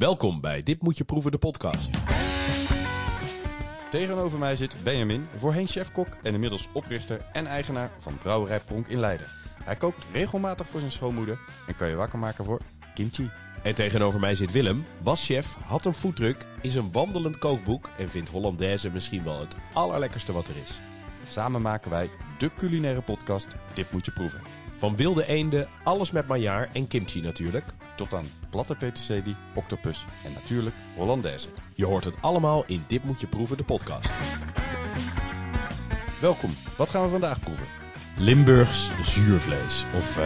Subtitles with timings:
[0.00, 1.90] Welkom bij Dit Moet Je Proeven, de podcast.
[3.90, 9.00] Tegenover mij zit Benjamin, voorheen chef-kok en inmiddels oprichter en eigenaar van Brouwerij Pronk in
[9.00, 9.26] Leiden.
[9.64, 12.60] Hij kookt regelmatig voor zijn schoonmoeder en kan je wakker maken voor
[12.94, 13.30] kimchi.
[13.62, 18.10] En tegenover mij zit Willem, was chef, had een foodtruck, is een wandelend kookboek en
[18.10, 20.80] vindt Hollandaise misschien wel het allerlekkerste wat er is.
[21.28, 24.40] Samen maken wij de culinaire podcast Dit Moet Je Proeven.
[24.80, 27.64] Van wilde eenden, alles met maillard en kimchi natuurlijk.
[27.96, 31.48] Tot aan platte peterselie, octopus en natuurlijk Hollandaise.
[31.74, 34.10] Je hoort het allemaal in Dit Moet Je Proeven, de podcast.
[36.20, 37.66] Welkom, wat gaan we vandaag proeven?
[38.18, 39.84] Limburgs zuurvlees.
[39.96, 40.24] Of eh,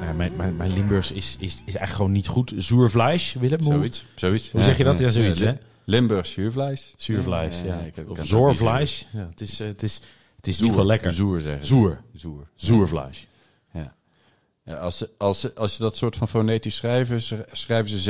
[0.00, 2.52] nou, mijn, mijn, mijn Limburgs is, is, is eigenlijk gewoon niet goed.
[2.56, 3.60] Zuurvlees, Willem?
[3.60, 4.06] Hoe, Zoiets.
[4.14, 4.50] zoiets.
[4.50, 4.98] hoe zeg je dat?
[4.98, 5.52] Ja, zoiets, hè?
[5.84, 6.94] Limburgs zuurvlees.
[6.96, 9.08] Zuurvlees, Ja, of zoorvlees.
[9.12, 10.00] Ja, het is, eh, het is,
[10.36, 11.12] het is niet wel lekker.
[11.12, 11.66] Zoer zeggen.
[11.66, 12.02] Zoer.
[12.14, 12.48] Zoer.
[12.54, 13.28] Zoervlees.
[14.66, 14.72] Ja.
[14.72, 18.00] ja als, ze, als, als je dat soort van fonetisch schrijven, sch- schrijven ze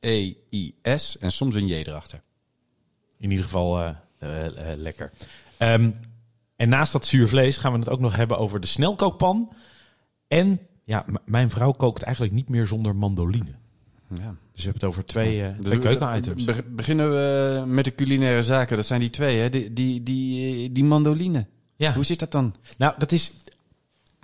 [0.00, 2.22] Z-O-E-R-V-L-E-I-S en soms een J erachter.
[3.18, 5.10] In ieder geval eh, eh, eh, lekker.
[5.56, 5.90] Ehm,
[6.56, 9.52] en naast dat zuurvlees gaan we het ook nog hebben over de snelkookpan.
[10.28, 13.54] En ja, mijn vrouw kookt eigenlijk niet meer zonder mandoline.
[14.08, 14.34] Ja.
[14.52, 16.44] Dus we hebben het over twee, eh, Dus twee we- keukenitems.
[16.44, 18.76] be- beginnen we met de culinaire zaken.
[18.76, 19.48] Dat zijn die twee, hè?
[19.50, 21.46] Die, die, die, die mandoline.
[21.76, 21.92] Ja.
[21.94, 22.54] Hoe zit dat dan?
[22.78, 23.32] Nou, dat is.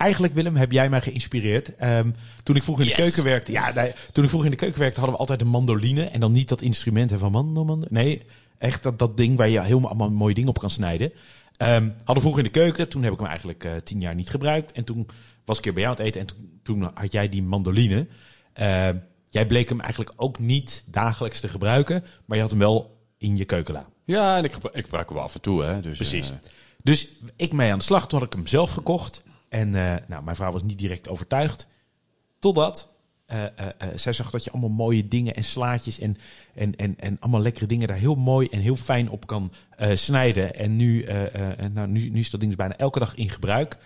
[0.02, 1.74] Eigenlijk, Willem, heb jij mij geïnspireerd.
[1.74, 2.10] Ehm,
[2.42, 3.52] toen ik vroeger in de keuken werkte.
[3.52, 6.04] Ja, nee, toen ik vroeger in de keuken werkte, hadden we altijd een mandoline.
[6.04, 7.78] En dan niet dat instrument hè, van mando.
[7.88, 8.22] Nee,
[8.58, 11.12] echt dat, dat ding waar je helemaal mooie dingen op kan snijden.
[11.56, 12.88] Ehm, hadden we vroeger in de keuken.
[12.88, 14.72] Toen heb ik hem eigenlijk eh, tien jaar niet gebruikt.
[14.72, 15.06] En toen
[15.44, 16.20] was ik keer bij jou aan het eten.
[16.20, 18.06] En toen, toen had jij die mandoline.
[18.52, 18.96] Ehm,
[19.30, 22.04] jij bleek hem eigenlijk ook niet dagelijks te gebruiken.
[22.24, 23.86] Maar je had hem wel in je keukenla.
[24.04, 25.80] Ja, en ik, ik gebruik hem wel af en toe, hè?
[25.80, 26.30] Dus, Precies.
[26.30, 26.36] eh,
[26.82, 28.08] Dus ik mee aan de slag.
[28.08, 29.22] Toen had ik hem zelf gekocht.
[29.52, 31.66] En eh, nou, mijn vrouw was niet direct overtuigd.
[32.38, 32.94] Totdat
[33.26, 33.50] eh, eh,
[33.94, 36.16] zij zag dat je allemaal mooie dingen en slaatjes en,
[36.54, 39.52] en, en, en allemaal lekkere dingen daar heel mooi en heel fijn op kan
[39.94, 40.54] snijden.
[40.54, 41.06] En nu,
[41.72, 43.76] nou, nu, nu is dat ding dus bijna elke dag in gebruik.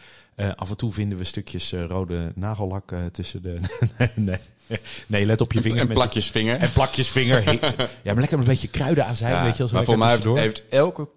[0.56, 3.58] Af en toe vinden we stukjes rode nagellak tussen de...
[3.98, 4.78] nee, nee.
[5.06, 5.80] nee, let op je vinger.
[5.80, 6.58] en met- plakjes vinger.
[6.58, 7.44] En plakjes vinger.
[8.02, 9.32] Ja, maar lekker een beetje kruiden aan zijn.
[9.32, 11.08] Ja, weet je, maar voor mij heeft, heeft elke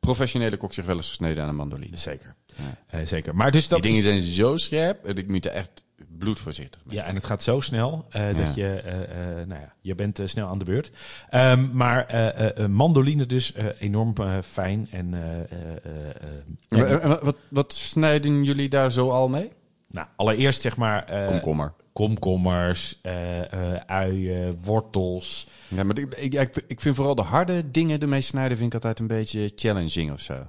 [0.00, 1.96] professionele kok zich wel eens gesneden aan een mandoline.
[1.96, 2.34] Zeker.
[2.86, 3.34] Eh, zeker.
[3.36, 5.84] Maar dus dat die dingen is- zijn zo scherp, en ik moet er echt
[6.18, 6.96] bloedvoorzichtig mee.
[6.96, 10.18] Ja, en het gaat zo snel eh, dat je, eh, eh, nou ja, je bent
[10.18, 10.90] eh, snel aan de beurt.
[11.30, 15.40] Ehm, maar eh, eh, eh, mandoline dus eh, enorm eh, fijn en, eh, eh,
[15.84, 16.08] eh,
[16.68, 19.52] eh, En en- wa- wat, wat, snijden jullie daar zo al mee?
[19.88, 21.72] nou, allereerst zeg maar eh, Komkommer.
[21.92, 25.46] komkommers, eh, eh, uien, wortels.
[25.68, 28.74] Ja, maar ik, ik, ik, ik vind vooral de harde dingen ermee snijden vind ik
[28.74, 30.46] altijd een beetje challenging of zo.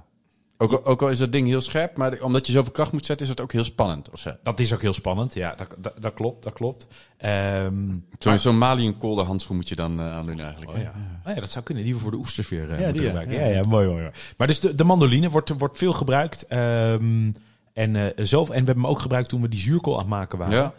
[0.60, 3.06] Ook, al- ook al is dat ding heel scherp, maar omdat je zoveel kracht moet
[3.06, 4.26] zetten, is het ook heel spannend of.
[4.42, 5.34] Dat is ook heel spannend.
[5.34, 6.86] Ja, dat, dat, dat klopt, dat klopt.
[7.16, 10.70] Ehm, Zo'n zo'n Mali en kolder handschoen moet je dan eh, aandoen eigenlijk.
[10.70, 10.92] Oh ja.
[11.26, 11.84] Oh ja, dat zou kunnen.
[11.84, 13.34] Die we voor de oesters weer eh, Ja, moeten gebruiken.
[13.34, 13.46] Ja.
[13.46, 14.12] Ja, mooi, mooi, mooi.
[14.36, 16.46] Maar dus de, de mandoline wordt, wordt veel gebruikt.
[16.46, 17.32] Ehm,
[17.72, 20.08] en, eh, zoveel, en we hebben hem ook gebruikt toen we die zuurkool aan het
[20.08, 20.72] maken waren.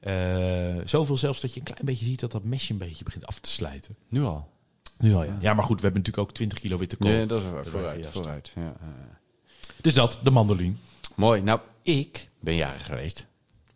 [0.00, 3.26] Ja, zoveel zelfs dat je een klein beetje ziet dat dat mesje een beetje begint
[3.26, 3.96] af te slijten.
[4.08, 4.48] nu al.
[4.98, 5.36] Nu al, ja.
[5.40, 7.10] Ja, maar goed, we hebben natuurlijk ook 20 kilo witte kool.
[7.10, 8.52] Ja, dat is Vooruit, vooruit.
[8.56, 8.72] Ja.
[9.80, 10.74] Dus dat, de mandoline.
[11.16, 11.42] Mooi.
[11.42, 13.26] Nou, ik ben jarig geweest.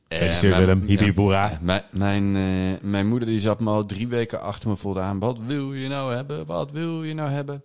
[0.09, 0.89] Gefeliciteerd, Eh, mijn- Willem.
[0.89, 1.13] Hippie ja.
[1.13, 1.59] boera.
[1.61, 5.19] Mijn, mijn, eh, mijn moeder die zat me al drie weken achter me voldaan.
[5.19, 6.47] Wat wil je nou hebben?
[6.47, 7.63] Wat wil je nou hebben?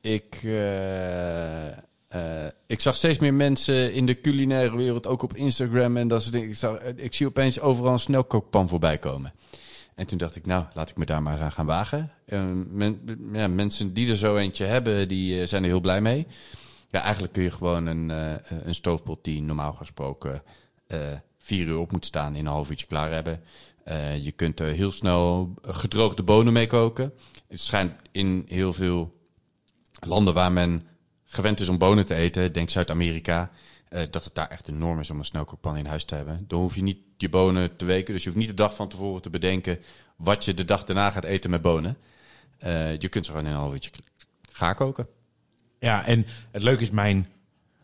[0.00, 5.96] Ik, eh, eh, ik zag steeds meer mensen in de culinaire wereld, ook op Instagram.
[5.96, 6.48] En dat soort dingen.
[6.48, 9.32] Ik, zag, ik zie opeens overal een snelkookpan voorbij komen.
[9.94, 12.10] En toen dacht ik, nou, laat ik me daar maar aan gaan wagen.
[12.26, 13.00] Eh, men,
[13.32, 16.26] ja, mensen die er zo eentje hebben, die eh, zijn er heel blij mee.
[16.88, 20.42] Ja, eigenlijk kun je gewoon een, eh, een stoofpot die normaal gesproken
[20.86, 23.42] eh, vier uur op moet staan in een half uurtje klaar hebben.
[23.84, 27.12] Eh, je kunt er heel snel gedroogde bonen mee koken.
[27.48, 29.14] Het schijnt in heel veel
[30.00, 30.82] landen waar men
[31.24, 33.50] gewend is om bonen te eten, denk Zuid-Amerika,
[34.10, 36.44] dat het daar echt enorm is om een snelkookpan in huis te hebben.
[36.48, 38.88] Dan hoef je niet je bonen te weken, dus je hoeft niet de dag van
[38.88, 39.78] tevoren te bedenken
[40.16, 41.96] wat je de dag daarna gaat eten met bonen.
[42.98, 43.90] Je kunt ze gewoon in een half uurtje
[44.52, 45.15] gaar koken.
[45.86, 47.28] Ja, en het leuke is, mijn,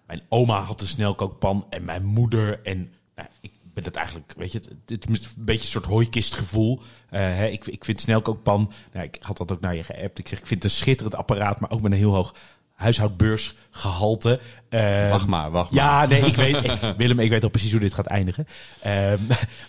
[0.07, 2.61] mijn oma had een snelkookpan en mijn moeder.
[2.63, 6.81] En nou, ik ben het eigenlijk, weet je, het, is een beetje een soort hooikistgevoel.
[7.11, 10.19] Eh, hè, ik, ik vind snelkookpan, nou, ik had dat ook naar je geappt.
[10.19, 12.35] Ik zeg, ik vind het een schitterend apparaat, maar ook met een heel hoog
[12.73, 14.41] huishoudbeursgehalte.
[14.69, 15.85] Eh, Wacht maar, wacht maar.
[15.85, 18.47] Ja, nee, ik weet, ik- Willem, ik weet al precies hoe dit gaat eindigen.
[18.81, 19.19] Ehm,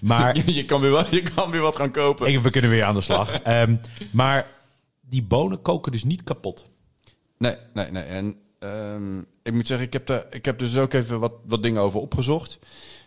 [0.02, 2.28] maar Je, je kan weer wat, je kan weer wat gaan kopen.
[2.28, 3.40] ik- we kunnen weer aan de slag.
[3.42, 3.76] Ehm,
[4.12, 4.46] maar
[5.02, 6.66] die bonen koken dus niet kapot.
[7.38, 8.04] Nee, nee, nee.
[8.04, 11.64] En ehm, ik moet zeggen, ik heb, daar, ik heb dus ook even wat, wat
[11.64, 12.60] dingen over opgezocht.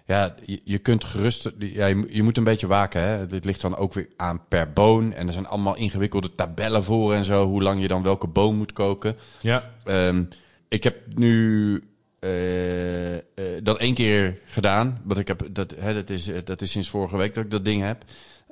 [0.07, 3.01] ja, je, je kunt gerust, ja, je, moet- je moet een beetje waken.
[3.03, 3.27] Hè?
[3.27, 5.13] Dit ligt dan ook weer aan per boon.
[5.13, 8.57] En er zijn allemaal ingewikkelde tabellen voor en zo, hoe lang je dan welke boon
[8.57, 9.17] moet koken.
[9.41, 9.73] Ja.
[9.85, 10.25] Ehm,
[10.69, 11.83] ik heb nu
[12.19, 13.23] eh, eh,
[13.63, 15.01] dat één keer gedaan.
[15.05, 17.51] Want ik heb, dat, hè, dat, is, eh, dat is sinds vorige week dat ik
[17.51, 18.05] dat ding heb.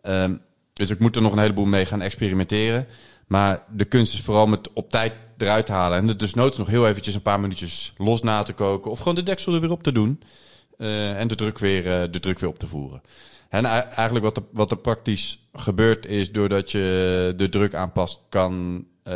[0.02, 0.36] Ehm,
[0.72, 2.86] dus ik moet er nog een heleboel mee gaan experimenteren.
[3.26, 5.98] Maar de kunst is vooral met op tijd eruit halen.
[5.98, 8.90] En dus noods nog heel eventjes een paar minuutjes los na te koken.
[8.90, 10.22] Of gewoon de deksel er weer op te doen.
[10.78, 13.00] Eh, en de druk, weer, eh, de druk weer op te voeren.
[13.48, 16.32] En ei- eigenlijk wat er, wat er praktisch gebeurt is...
[16.32, 18.20] doordat je de druk aanpast...
[18.28, 19.12] kan eh,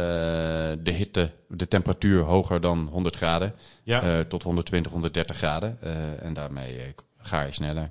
[0.79, 3.55] de hitte, de temperatuur hoger dan 100 graden...
[3.83, 4.25] Ja.
[4.25, 5.79] tot 120, 130 graden.
[6.23, 7.91] En daarmee ga je sneller.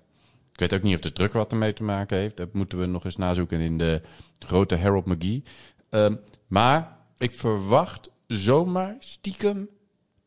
[0.54, 2.38] Ik weet ook niet of de druk wat ermee te maken heeft.
[2.38, 4.02] Dat moeten we nog eens nazoeken in de
[4.40, 5.44] grote Harold McGee.
[5.90, 6.16] Ehm,
[6.48, 9.70] maar ik verwacht zomaar stiekem...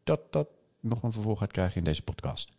[0.05, 0.49] dat dat
[0.81, 2.51] nog een vervolg gaat krijgen in deze podcast.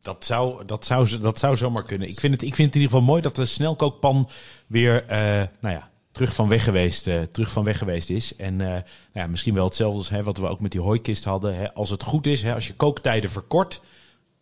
[0.00, 2.08] Dat zou, dat, zou, dat zou zomaar kunnen.
[2.08, 4.28] Ik vind, het, ik vind het in ieder geval mooi dat de snelkookpan
[4.66, 5.18] weer eh,
[5.60, 8.36] nou ja, terug, van weg geweest, eh, terug van weg geweest is.
[8.36, 8.82] En eh, nou
[9.12, 11.56] ja, misschien wel hetzelfde als hè, wat we ook met die hooikist hadden.
[11.56, 11.74] Hè.
[11.74, 13.80] Als het goed is, hè, als je kooktijden verkort,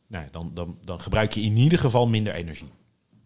[0.06, 2.70] nou, ja, dan, dan, dan gebruik je in ieder geval minder energie.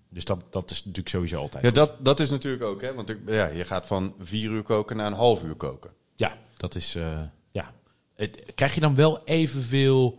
[0.08, 1.64] Dus dat, dat is natuurlijk sowieso altijd.
[1.64, 2.94] Ja, dat, dat is natuurlijk ook, hè?
[2.94, 5.90] Want ik, ja, je gaat van vier uur koken naar een half uur koken.
[6.20, 6.94] Ja, dat is.
[6.94, 7.20] eh,
[7.50, 7.72] ja.
[8.14, 10.18] Het, krijg je dan wel evenveel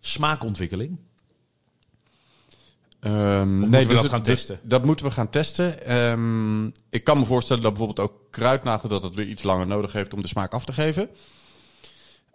[0.00, 0.98] smaakontwikkeling?
[3.00, 4.58] Ehm, moeten we dat het- gaan dus- testen?
[4.62, 5.84] dat moeten we gaan testen.
[5.86, 9.92] Ehm, ik kan me voorstellen dat bijvoorbeeld ook kruidnagel dat het weer iets langer nodig
[9.92, 11.08] heeft om de smaak af te geven.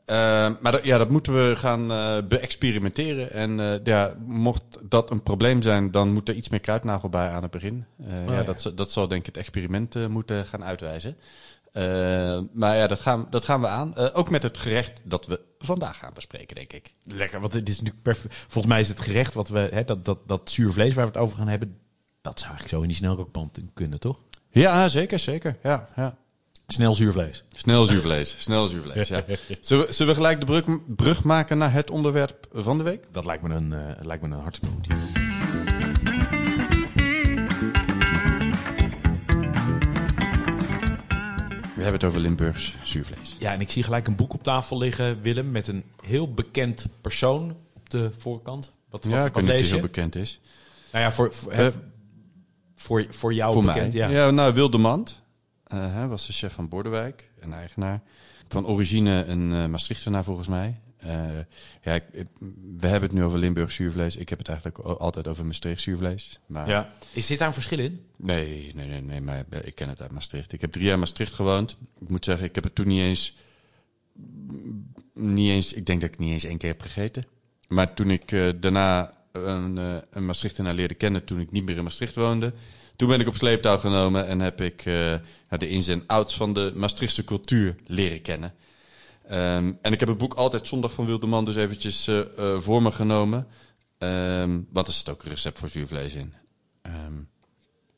[0.06, 3.32] Ehm, maar dat, ja, dat moeten we gaan eh beëxperimenteren.
[3.32, 7.30] En eh, ja, mocht dat een probleem zijn, dan moet er iets meer kruidnagel bij
[7.30, 7.86] aan het begin.
[8.04, 8.44] Eh, ja, ja.
[8.44, 11.16] Dat, dat zal denk ik het experiment moeten gaan uitwijzen.
[11.72, 13.96] Eh, maar ja, dat gaan, dat gaan we aan.
[13.96, 16.94] Eh, ook met het gerecht dat we vandaag gaan bespreken, denk ik.
[17.04, 18.36] Lekker, want het is natuurlijk perfect.
[18.36, 21.12] Volgens mij is het gerecht wat we, hè, dat, dat, dat zuur vlees waar we
[21.12, 21.78] het over gaan hebben,
[22.22, 24.20] dat zou eigenlijk zo in die snelkookpan kunnen, toch?
[24.50, 25.58] Ja, zeker, zeker.
[25.64, 26.18] Ja, ja.
[26.68, 27.44] Snel zuur vlees.
[27.54, 29.24] Snel zuurvlees, snel zuurvlees, ja.
[29.62, 30.66] Zullen we, zullen we gelijk de brug,
[30.96, 33.08] brug maken naar het onderwerp van de week?
[33.12, 35.21] Dat lijkt me een, eh, lijkt me een hartstikke goed idee.
[41.84, 43.36] We hebben het over Limburgs zuurvlees.
[43.40, 46.86] Ja, en ik zie gelijk een boek op tafel liggen, Willem, met een heel bekend
[47.02, 48.72] persoon op de voorkant.
[48.90, 50.40] Wat, wat, Ja, ik weet niet of heel bekend is.
[50.92, 51.68] Nou ja, voor, Eh,
[52.76, 54.12] voor, voor jou Voor bekend, mij.
[54.12, 54.32] ja.
[54.32, 55.22] nou, Wildemand
[55.64, 58.02] eh, hij was de chef van Bordewijk, een eigenaar.
[58.48, 60.80] Van origine een eh Maastrichtenaar volgens mij.
[61.02, 61.28] Eh,
[61.84, 62.28] ja, ik, ik-
[62.78, 64.16] we hebben het nu over Limburgs zuurvlees.
[64.16, 66.40] Ik heb het eigenlijk altijd over Maastricht zuurvlees.
[66.46, 66.94] Maar ja.
[67.14, 68.02] Is dit daar een verschil in?
[68.16, 70.54] Nee, nee, nee, nee, maar ik ken het uit Maastricht.
[70.54, 71.78] Ik heb drie jaar in Maastricht gewoond.
[72.00, 73.36] Ik moet zeggen, ik heb het toen niet eens,
[75.14, 77.26] niet eens, ik denk dat ik niet eens één keer heb gegeten.
[77.68, 81.78] Maar toen ik eh, daarna een, eh een Maastrichtenaar leerde kennen, toen ik niet meer
[81.78, 82.54] in Maastricht woonde,
[82.96, 86.72] toen ben ik op sleeptouw genomen en heb ik de ins en outs van de
[86.76, 88.54] Maastrichtse cultuur leren kennen.
[89.32, 92.82] Ehm, en ik heb het boek Altijd Zondag van Wildeman dus eventjes eh, eh, voor
[92.82, 93.48] me genomen.
[93.98, 96.34] Ehm, want er zit ook een recept voor zuurvlees in.
[96.82, 97.14] Ehm,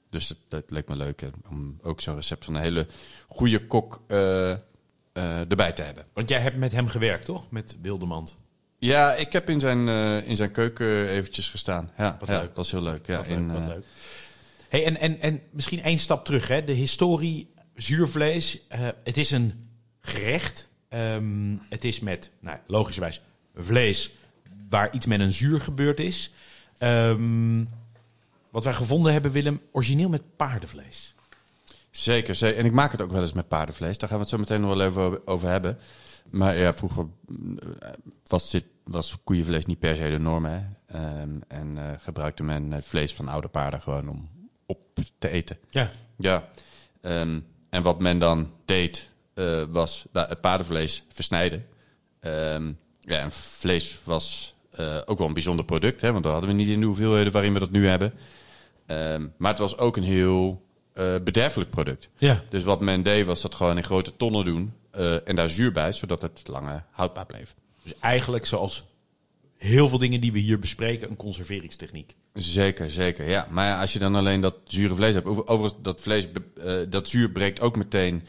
[0.09, 2.87] dus dat, dat leek me leuk hè, om ook zo'n recept van een hele
[3.27, 4.51] goede kok eh,
[5.49, 6.05] erbij te hebben.
[6.13, 7.51] Want jij hebt met hem gewerkt, toch?
[7.51, 8.37] Met Wildemand.
[8.79, 9.87] Ja, ik heb in zijn,
[10.25, 11.91] in zijn keuken eventjes gestaan.
[11.97, 12.47] Ja, Wat ja, leuk.
[12.47, 13.07] dat was heel leuk.
[13.07, 13.85] Ja, Wat in, leuk, wat leuk.
[14.69, 16.47] Hey, en, en, en misschien één stap terug.
[16.47, 16.63] Hè?
[16.63, 18.59] De historie zuurvlees.
[19.03, 19.63] het is een
[19.99, 20.71] gerecht.
[20.93, 23.21] Ehm, het is met, nou, logischerwijs,
[23.55, 24.13] vlees
[24.69, 26.31] waar iets met een zuur gebeurd is.
[26.77, 27.63] Ehm,
[28.49, 31.13] wat wij gevonden hebben, Willem, origineel met paardenvlees.
[31.91, 32.59] Zeker, zeker.
[32.59, 33.97] En ik maak het ook wel eens met paardenvlees.
[33.97, 35.77] Daar gaan we het zo meteen nog wel even over- hebben.
[36.29, 37.05] Maar ja, vroeger
[37.79, 37.89] eh,
[38.27, 40.45] was, dit, was koeienvlees niet per se de norm.
[40.45, 40.59] Hè?
[40.85, 44.29] Ehm, en eh, gebruikte men eh, vlees van oude paarden gewoon om
[44.65, 44.79] op
[45.19, 45.57] te eten.
[45.69, 45.91] Ja.
[46.17, 46.49] Ja.
[47.01, 51.65] En wat men dan deed, eh, was da- het paardenvlees versnijden.
[52.19, 56.49] Ehm, ja, en vlees was eh, ook wel een bijzonder product, hè, want dat hadden
[56.51, 58.13] we niet in de hoeveelheden waarin we dat nu hebben.
[58.85, 60.61] Ehm, maar het was ook een heel
[60.93, 62.09] eh, bederfelijk product.
[62.17, 62.43] Ja.
[62.49, 64.73] Dus wat men deed, was dat gewoon in grote tonnen doen
[65.25, 67.55] en daar zuur bij, zodat het langer houdbaar bleef.
[67.83, 68.83] Dus eigenlijk zoals
[69.57, 72.15] heel veel dingen die we hier bespreken, een conserveringstechniek.
[72.33, 73.29] Zeker, zeker.
[73.29, 75.25] Ja, maar als je dan alleen dat zure vlees hebt.
[75.25, 76.27] over- Overigens, dat vlees,
[76.89, 78.23] dat zuur breekt ook meteen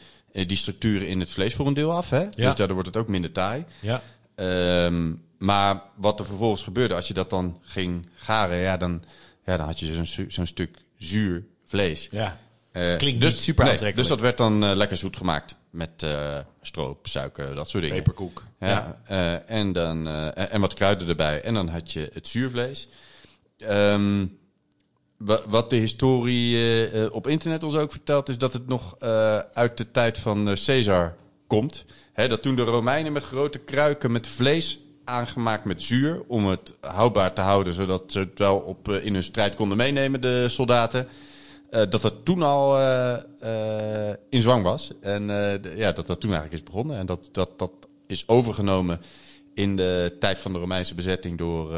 [0.47, 2.09] die structuren in het vlees voor een deel af.
[2.09, 2.29] Hè?
[2.29, 3.65] Dus daardoor wordt het ook minder taai.
[3.79, 4.01] Ja.
[4.35, 9.03] Ehm, maar wat er vervolgens gebeurde, als je dat dan ging garen, ja, dan,
[9.45, 12.07] ja, dan had je zo'n su- zo'n stuk zuur vlees.
[12.11, 12.39] Ja.
[12.71, 13.95] Eh, Klinkt dus, super nee, aantrekkelijk.
[14.07, 17.97] Dus dat werd dan eh, lekker zoet gemaakt met eh, stroop, suiker, dat soort dingen.
[17.97, 18.43] Peperkoek.
[18.59, 21.41] Ja, eh, en, dan, eh, en- wat kruiden erbij.
[21.41, 22.87] En dan had je het zuurvlees.
[23.57, 24.25] Ehm,
[25.47, 29.37] wat de historie eh, eh, op internet ons ook vertelt, is dat het nog eh,
[29.37, 31.15] uit de tijd van Caesar
[31.47, 31.85] komt.
[32.13, 37.33] Dat toen de Romeinen met grote kruiken met vlees aangemaakt met zuur, om het houdbaar
[37.33, 41.07] te houden, zodat ze het wel op, in hun strijd konden meenemen, de soldaten.
[41.69, 42.79] dat dat toen al
[44.29, 44.91] in zwang was.
[45.01, 45.27] En
[45.75, 46.97] ja, dat dat toen eigenlijk is begonnen.
[46.97, 47.71] En dat dat, dat
[48.07, 49.01] is overgenomen
[49.53, 51.69] in de tijd van de Romeinse bezetting door,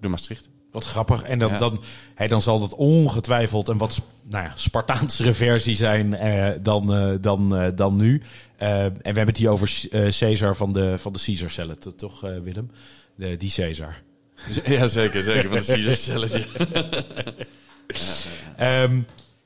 [0.00, 0.48] door Maastricht.
[0.76, 1.22] Wat grappig.
[1.22, 1.58] En dan, Ja.
[1.58, 1.82] dan,
[2.14, 7.14] hè, dan zal dat ongetwijfeld een wat nou ja, Spartaansere versie zijn eh, dan, eh,
[7.20, 8.22] dan, eh, dan nu.
[8.56, 12.20] Eh, en we hebben het hier over Caesar van de, van de Caesar Salad, toch
[12.20, 12.70] Willem?
[13.14, 14.02] De, die Caesar.
[14.66, 15.62] Ja, zeker, zeker.
[15.62, 16.46] Van de Caesar.
[18.56, 19.00] Ehm,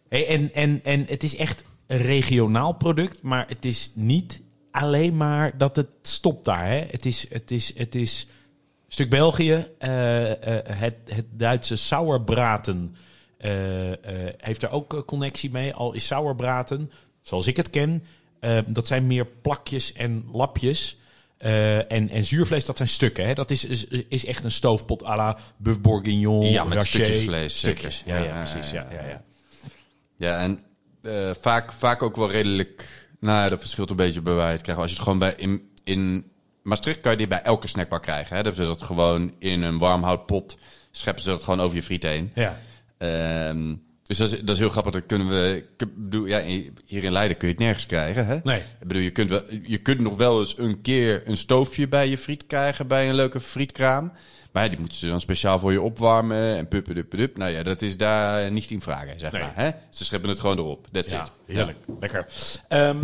[0.08, 5.16] hey, en, en, en het is echt een regionaal product, maar het is niet alleen
[5.16, 6.66] maar dat het stopt daar.
[6.66, 6.84] Hè?
[6.90, 8.26] Het, is, het, is, het is
[8.92, 12.97] stuk België, eh, eh, het, het Duitse sauerbraten
[13.37, 13.52] eh,
[14.37, 15.75] heeft er ook connectie mee.
[15.75, 18.04] Al is sauerbraten, zoals ik het ken,
[18.66, 20.99] dat zijn meer plakjes en lapjes.
[21.38, 23.26] En, en zuurvlees, dat zijn stukken.
[23.26, 23.35] Hè?
[23.35, 26.88] Dat is, is, is echt een stoofpot à la Buff Bourguignon, Ja, met Raché.
[26.88, 27.59] stukjes vlees.
[27.59, 28.70] Stukjes, ja, Ja, ja, ja, precies.
[28.70, 29.23] Ja, ja, ja,
[30.16, 30.40] ja.
[30.40, 30.64] En
[31.40, 33.09] vaak, vaak ook wel redelijk...
[33.20, 34.80] Nou ja, dat verschilt een beetje bij waar je het krijgt.
[34.80, 35.35] Als je het gewoon bij...
[35.37, 36.29] In, in
[36.62, 38.37] Maastricht kan je dit bij elke snackbar krijgen.
[38.37, 38.43] Hè?
[38.43, 40.59] Dat ze dat gewoon in een warm houtpot...
[40.90, 42.33] scheppen ze dat gewoon over je friet heen.
[42.35, 42.59] ja.
[42.99, 44.93] Ehm, dus dat is, dat is heel grappig.
[44.93, 45.64] Dat kunnen we...
[45.76, 46.43] Ik bedoel, ja,
[46.87, 48.26] hier in Leiden kun je het nergens krijgen.
[48.26, 48.38] Hè?
[48.43, 48.59] Nee.
[48.59, 52.09] Ik bedoel, je kunt, wel, je kunt nog wel eens een keer een stoofje bij
[52.09, 54.12] je friet krijgen bij een leuke frietkraam.
[54.52, 57.97] Maar die moeten ze dan speciaal voor je opwarmen en puppen, Nou ja, dat is
[57.97, 59.43] daar niet in vragen, zeg Nee.
[59.43, 59.52] maar.
[59.55, 59.71] Hè?
[59.90, 60.87] Ze scheppen het gewoon erop.
[60.93, 61.31] That's Ja, it.
[61.57, 61.79] heerlijk.
[62.00, 62.26] Lekker.
[62.69, 62.97] Ehm,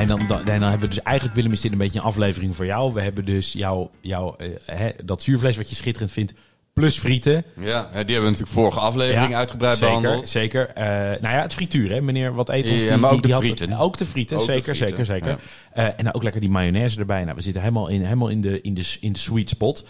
[0.00, 2.04] en dan, dan, en dan hebben we dus eigenlijk, Willem, is dit een beetje een
[2.04, 2.92] aflevering voor jou.
[2.92, 6.32] We hebben dus jouw, jouw, eh, hè, dat zuurvlees wat je schitterend vindt,
[6.72, 7.44] plus frieten.
[7.60, 10.28] Ja, die hebben we natuurlijk vorige aflevering Ja, uitgebreid zeker, behandeld.
[10.28, 10.68] Zeker.
[10.68, 10.84] Eh,
[11.20, 12.34] nou ja, het frituur, hè, meneer.
[12.34, 13.78] Wat eet ons Ja, die, maar ook die- de die had- frieten.
[13.78, 15.40] ook de frieten, Ook de zeker, frieten, zeker, zeker.
[15.72, 17.24] Eh, en nou ook lekker die mayonaise erbij.
[17.24, 19.86] Nou, we zitten helemaal in, helemaal in, de, in, de, in de sweet spot.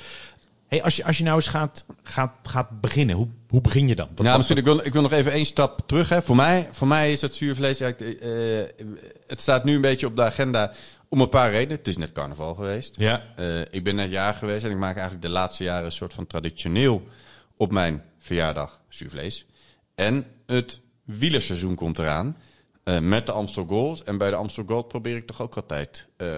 [0.69, 3.95] Hey, als, je, als je nou eens gaat, gaat, gaat beginnen, hoe, hoe begin je
[3.95, 4.09] dan?
[4.17, 6.09] Ja, wat- misschien ik wil, ik wil nog even één stap terug.
[6.09, 6.23] Hè.
[6.23, 7.81] Voor, mij, voor mij is dat zuurvlees...
[7.81, 8.29] eigenlijk, eh,
[9.31, 10.73] het staat nu een beetje op de agenda
[11.09, 11.77] om een paar redenen.
[11.77, 12.95] Het is net carnaval geweest.
[12.99, 15.93] Ja, Eh, ik ben net jaar geweest en ik maak eigenlijk de laatste jaren een
[15.93, 17.03] soort van traditioneel
[17.57, 19.47] op mijn verjaardag zuurvlees.
[19.95, 22.37] En het wielerseizoen komt eraan
[22.85, 24.03] eh, met de Amstel Gold.
[24.03, 26.29] En bij de Amstel Gold probeer ik toch ook altijd eh,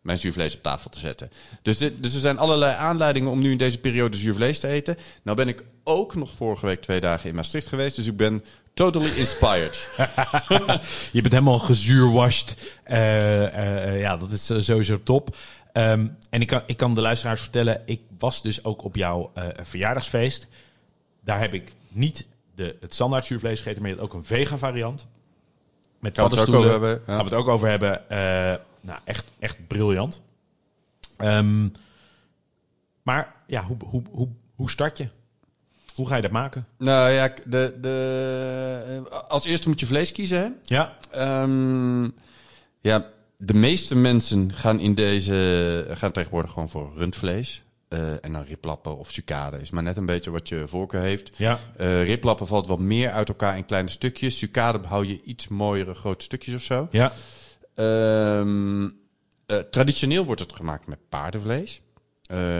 [0.00, 1.30] mijn zuurvlees op tafel te zetten.
[1.62, 4.96] Dus, dit, dus er zijn allerlei aanleidingen om nu in deze periode zuurvlees te eten.
[5.22, 8.44] Nou ben ik ook nog vorige week twee dagen in Maastricht geweest, dus ik ben
[8.80, 9.88] totally inspired.
[11.12, 12.76] je bent helemaal gezuurwashed.
[12.82, 15.36] Eh, eh, eh, ja, dat is sowieso top.
[15.72, 19.32] Ehm, en ik kan, ik kan de luisteraars vertellen, ik was dus ook op jouw
[19.62, 20.46] verjaardagsfeest.
[21.24, 24.58] Daar heb ik niet de, het standaard zuurvlees gegeten, maar je had ook een vega
[24.58, 25.06] variant.
[25.98, 26.74] Met Gaan we het ook paddenstoelen.
[26.74, 27.14] over hebben, ja.
[27.14, 28.02] Gaan we het ook over hebben.
[28.80, 30.22] Nou, echt, echt briljant.
[31.16, 31.68] Ehm,
[33.02, 35.08] maar ja, hoe, hoe, hoe, hoe start je?
[36.00, 36.66] Hoe ga je dat maken?
[36.78, 40.48] nou ja, de, de, als eerste moet je vlees kiezen, hè?
[40.64, 42.04] Ja, Ehm,
[42.80, 47.62] ja, de meeste mensen gaan in deze gaan tegenwoordig gewoon voor rundvlees.
[47.88, 51.30] Eh, en dan riplappen of sucade is maar net een beetje wat je voorkeur heeft.
[51.36, 54.38] ja, Eh riplappen valt wat meer uit elkaar in kleine stukjes.
[54.38, 56.88] Sucade hou je iets mooiere grote stukjes of zo.
[56.90, 57.12] ja.
[57.74, 58.88] Ehm,
[59.46, 61.80] eh, traditioneel wordt het gemaakt met paardenvlees.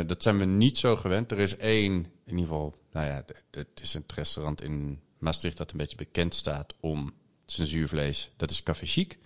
[0.06, 1.30] Dat zijn we niet zo gewend.
[1.32, 5.70] Er is één, in ieder geval, nou ja, het is een restaurant in Maastricht dat
[5.70, 7.12] een beetje bekend staat om
[7.47, 8.30] zijn zuurvlees.
[8.37, 9.18] Dat is Café Chic.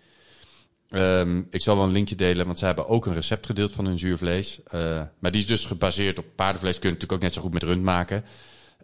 [0.89, 3.85] Ehm, ik zal wel een linkje delen, want zij hebben ook een recept gedeeld van
[3.85, 4.63] hun zuurvlees.
[4.63, 6.79] Eh, maar die is dus gebaseerd op paardenvlees.
[6.79, 8.25] Kun natuurlijk ook net zo goed met rund maken.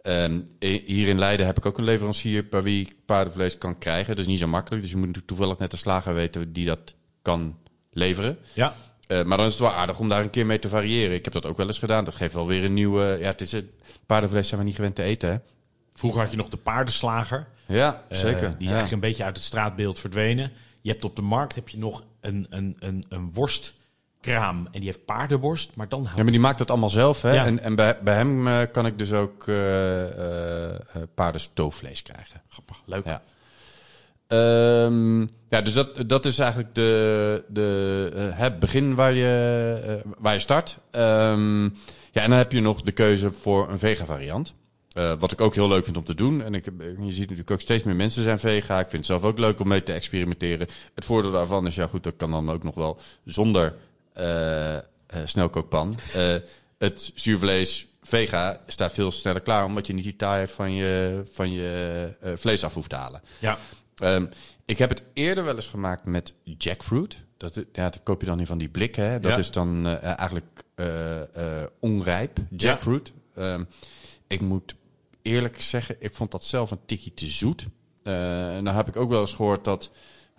[0.01, 4.07] Ehm, hier in Leiden heb ik ook een leverancier bij wie paardenvlees kan krijgen.
[4.07, 4.81] Dat is niet zo makkelijk.
[4.81, 7.57] Dus je moet toevallig net de slager weten die dat kan
[7.91, 8.37] leveren.
[8.53, 8.75] ja.
[9.11, 11.15] Eh, maar dan is het wel aardig om daar een keer mee te variëren.
[11.15, 12.05] Ik heb dat ook wel eens gedaan.
[12.05, 13.17] Dat geeft wel weer een nieuwe...
[13.19, 13.65] Ja, het is het,
[14.05, 15.37] paardenvlees zijn we niet gewend te eten, hè?
[15.93, 17.47] Vroeger had je nog de paardenslager.
[17.65, 18.39] Ja, Eh, zeker.
[18.39, 18.57] die is ja.
[18.75, 20.51] eigenlijk een beetje uit het straatbeeld verdwenen.
[20.81, 24.65] Je hebt op de markt heb je nog een, een, een, een worstkraam.
[24.71, 27.33] En die heeft paardenworst, maar dan Ja, maar die maakt het allemaal zelf, hè?
[27.33, 27.45] Ja.
[27.45, 29.45] En, en bij, bij hem eh, kan ik dus ook
[31.15, 32.41] paardenstoofvlees krijgen.
[32.49, 32.81] grappig.
[32.85, 33.05] Leuk.
[33.05, 33.21] Ja.
[34.31, 35.19] Ehm,
[35.49, 40.33] ja, dus dat, dat is eigenlijk de, de, eh, het begin waar je, eh, waar
[40.33, 40.77] je start.
[40.91, 41.63] Ehm,
[42.11, 44.53] ja, en dan heb je nog de keuze voor een vega variant.
[44.93, 46.43] Eh, wat ik ook heel leuk vind om te doen.
[46.43, 48.73] En ik, heb- je ziet natuurlijk ook steeds meer mensen zijn vega.
[48.79, 50.67] Ik vind het zelf ook leuk om mee te experimenteren.
[50.95, 53.73] Het voordeel daarvan is, ja goed, dat kan dan ook nog wel zonder
[54.13, 54.81] eh, eh, eh,
[55.25, 55.97] snelkookpan.
[56.13, 56.33] Eh,
[56.77, 61.51] het zuurvlees vega staat veel sneller klaar, omdat je niet die taaiheid van je, van
[61.51, 63.21] je eh, vlees af hoeft te halen.
[63.39, 63.57] Ja.
[64.01, 64.25] Ehm,
[64.65, 67.21] ik heb het eerder wel eens gemaakt met jackfruit.
[67.37, 69.03] Dat, ja, dat koop je dan in van die blikken.
[69.09, 69.19] Hè?
[69.19, 69.37] Dat Ja.
[69.37, 71.21] is dan eh, eigenlijk eh,
[71.61, 73.11] eh, onrijp jackfruit.
[73.35, 73.63] Ehm,
[74.27, 74.75] ik moet
[75.21, 77.65] eerlijk zeggen, ik vond dat zelf een tikje te zoet.
[78.03, 79.91] Eh, en dan heb ik ook wel eens gehoord dat,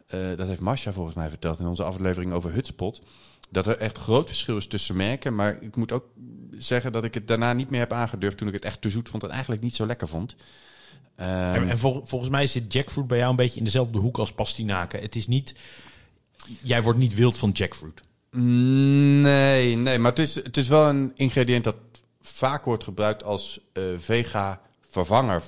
[0.07, 3.01] eh, dat heeft Masha volgens mij verteld in onze aflevering over Hutspot,
[3.51, 5.35] dat er echt groot verschil is tussen merken.
[5.35, 6.05] Maar ik moet ook
[6.59, 9.09] zeggen dat ik het daarna niet meer heb aangedurfd toen ik het echt te zoet
[9.09, 10.35] vond en eigenlijk niet zo lekker vond.
[11.17, 14.19] Ehm, En, en vol- volgens mij zit jackfruit bij jou een beetje in dezelfde hoek
[14.19, 15.01] als pastinaken.
[15.01, 15.55] Het is niet...
[16.63, 18.01] Jij wordt niet wild van jackfruit.
[18.31, 21.77] Nee, nee, maar het is, het is wel een ingrediënt dat
[22.21, 25.43] vaak wordt gebruikt als eh, vega vervanger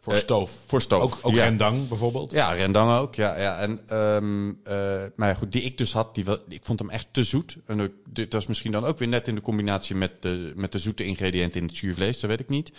[0.00, 0.58] Voor Eh, stoof.
[0.66, 1.02] voor stoof.
[1.02, 1.42] Ook, ook ja.
[1.44, 2.32] rendang bijvoorbeeld.
[2.32, 3.14] Ja, rendang ook.
[3.14, 3.58] Ja, ja.
[3.58, 6.90] En, ehm, eh, maar ja, goed, die ik dus had, die, wel- ik vond hem
[6.90, 7.56] echt te zoet.
[7.66, 10.78] En dit was misschien dan ook weer net in de combinatie met de, met de
[10.78, 12.72] zoete ingrediënten in het zuurvlees, dat weet ik niet.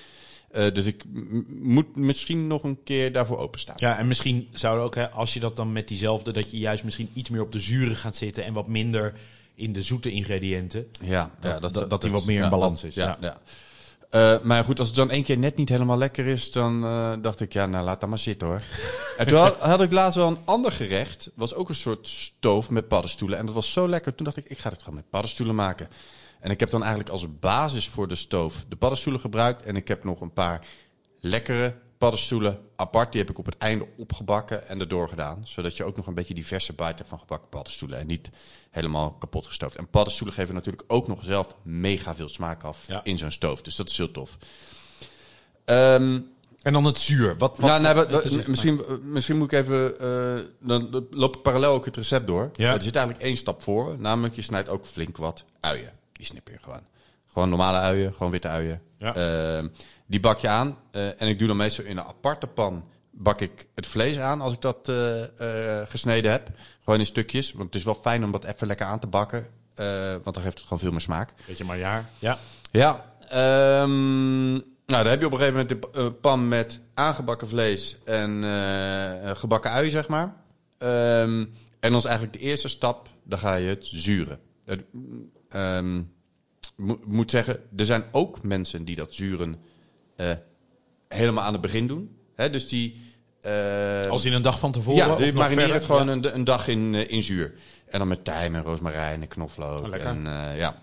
[0.52, 1.04] Eh, dus ik
[1.48, 3.76] moet misschien nog een keer daarvoor openstaan.
[3.80, 6.84] Ja, en misschien zou ook, hè, als je dat dan met diezelfde, dat je juist
[6.84, 9.14] misschien iets meer op de zure gaat zitten en wat minder
[9.56, 10.88] in de zoete ingrediënten.
[11.02, 13.18] Ja, ja dat- dat die wat meer in balans is, Ja, ja.
[13.22, 13.38] ja.
[14.10, 17.14] Eh, maar goed, als het dan één keer net niet helemaal lekker is, dan eh,
[17.22, 18.62] dacht ik, ja, nou laat dat maar zitten hoor.
[19.18, 21.30] en toen had, had ik laatst wel een ander gerecht.
[21.36, 23.38] was ook een soort stoof met paddenstoelen.
[23.38, 24.16] En dat was zo lekker.
[24.16, 25.88] Toen dacht ik, ik ga het gewoon met paddenstoelen maken.
[26.40, 29.66] En ik heb dan eigenlijk als basis voor de stoof de paddenstoelen gebruikt.
[29.66, 30.66] En ik heb nog een paar
[31.20, 33.12] lekkere paddenstoelen apart.
[33.12, 35.42] Die heb ik op het einde opgebakken en erdoor gedaan.
[35.44, 38.00] Zodat je ook nog een beetje diverse bite hebt van gebakken paddenstoelen.
[38.00, 38.30] En niet
[38.72, 39.76] helemaal kapot gestoofd.
[39.76, 43.04] En paddenstoelen geven natuurlijk ook nog zelf mega veel smaak af Ja.
[43.04, 43.62] in zo'n stoof.
[43.62, 44.38] Dus dat is heel tof.
[45.66, 46.20] Ehm,
[46.62, 47.38] En dan het zuur.
[47.38, 50.00] Wat, wat, nou, nee, wat- wat- zeg misschien, misschien moet ik even.
[50.00, 52.50] eh, dan dan loop ik parallel ook het recept door.
[52.56, 52.74] Ja.
[52.74, 53.96] Er zit eigenlijk één stap voor.
[54.00, 55.92] Namelijk, je snijdt ook flink wat uien.
[56.18, 56.82] Die snip je gewoon.
[57.28, 58.82] Gewoon normale uien, gewoon witte uien.
[58.98, 59.16] Ja.
[59.16, 59.68] Ehm,
[60.06, 60.78] die bak je aan.
[60.92, 62.86] eh, en ik doe dan meestal in een aparte pan.
[63.12, 65.24] Bak ik het vlees aan als ik dat eh,
[65.82, 66.50] eh, gesneden heb.
[66.84, 67.52] Gewoon in stukjes.
[67.52, 69.48] Want het is wel fijn om dat even lekker aan te bakken.
[70.24, 71.34] want dan geeft het gewoon veel meer smaak.
[71.46, 72.10] Weet je maar jaar.
[72.20, 72.38] Ja.
[72.72, 77.98] Ja, ehm, nou, dan heb je op een gegeven moment een pan met aangebakken vlees
[78.04, 78.44] en
[79.38, 80.36] gebakken ui, zeg maar.
[80.78, 81.46] Ehm,
[81.80, 84.40] en dan is eigenlijk de eerste stap, dan ga je het zuren.
[84.66, 84.84] Het,
[85.50, 86.02] ehm,
[86.76, 89.60] mo- moet zeggen, er zijn ook mensen die dat zuren
[90.16, 90.32] eh,
[91.08, 92.16] helemaal aan het begin doen.
[92.36, 93.02] Hè, dus die...
[93.42, 95.08] eh, Als in een dag van tevoren.
[95.08, 95.74] ja, die verder?
[95.74, 96.12] het gewoon Ja.
[96.14, 97.54] een, een dag in, eh, in zuur.
[97.86, 99.86] En dan met tijm en rozemarijn en knoflook.
[99.86, 100.82] Oh, en, eh, ja.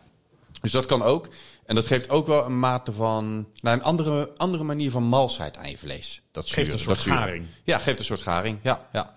[0.61, 1.29] Dus dat kan ook.
[1.66, 3.48] En dat geeft ook wel een mate van...
[3.61, 6.22] Nou, een andere, andere manier van malsheid aan je vlees.
[6.31, 7.46] Dat Geeft zuren, een soort dat garing.
[7.64, 8.59] Ja, geeft een soort garing.
[8.62, 9.14] Ja, ja.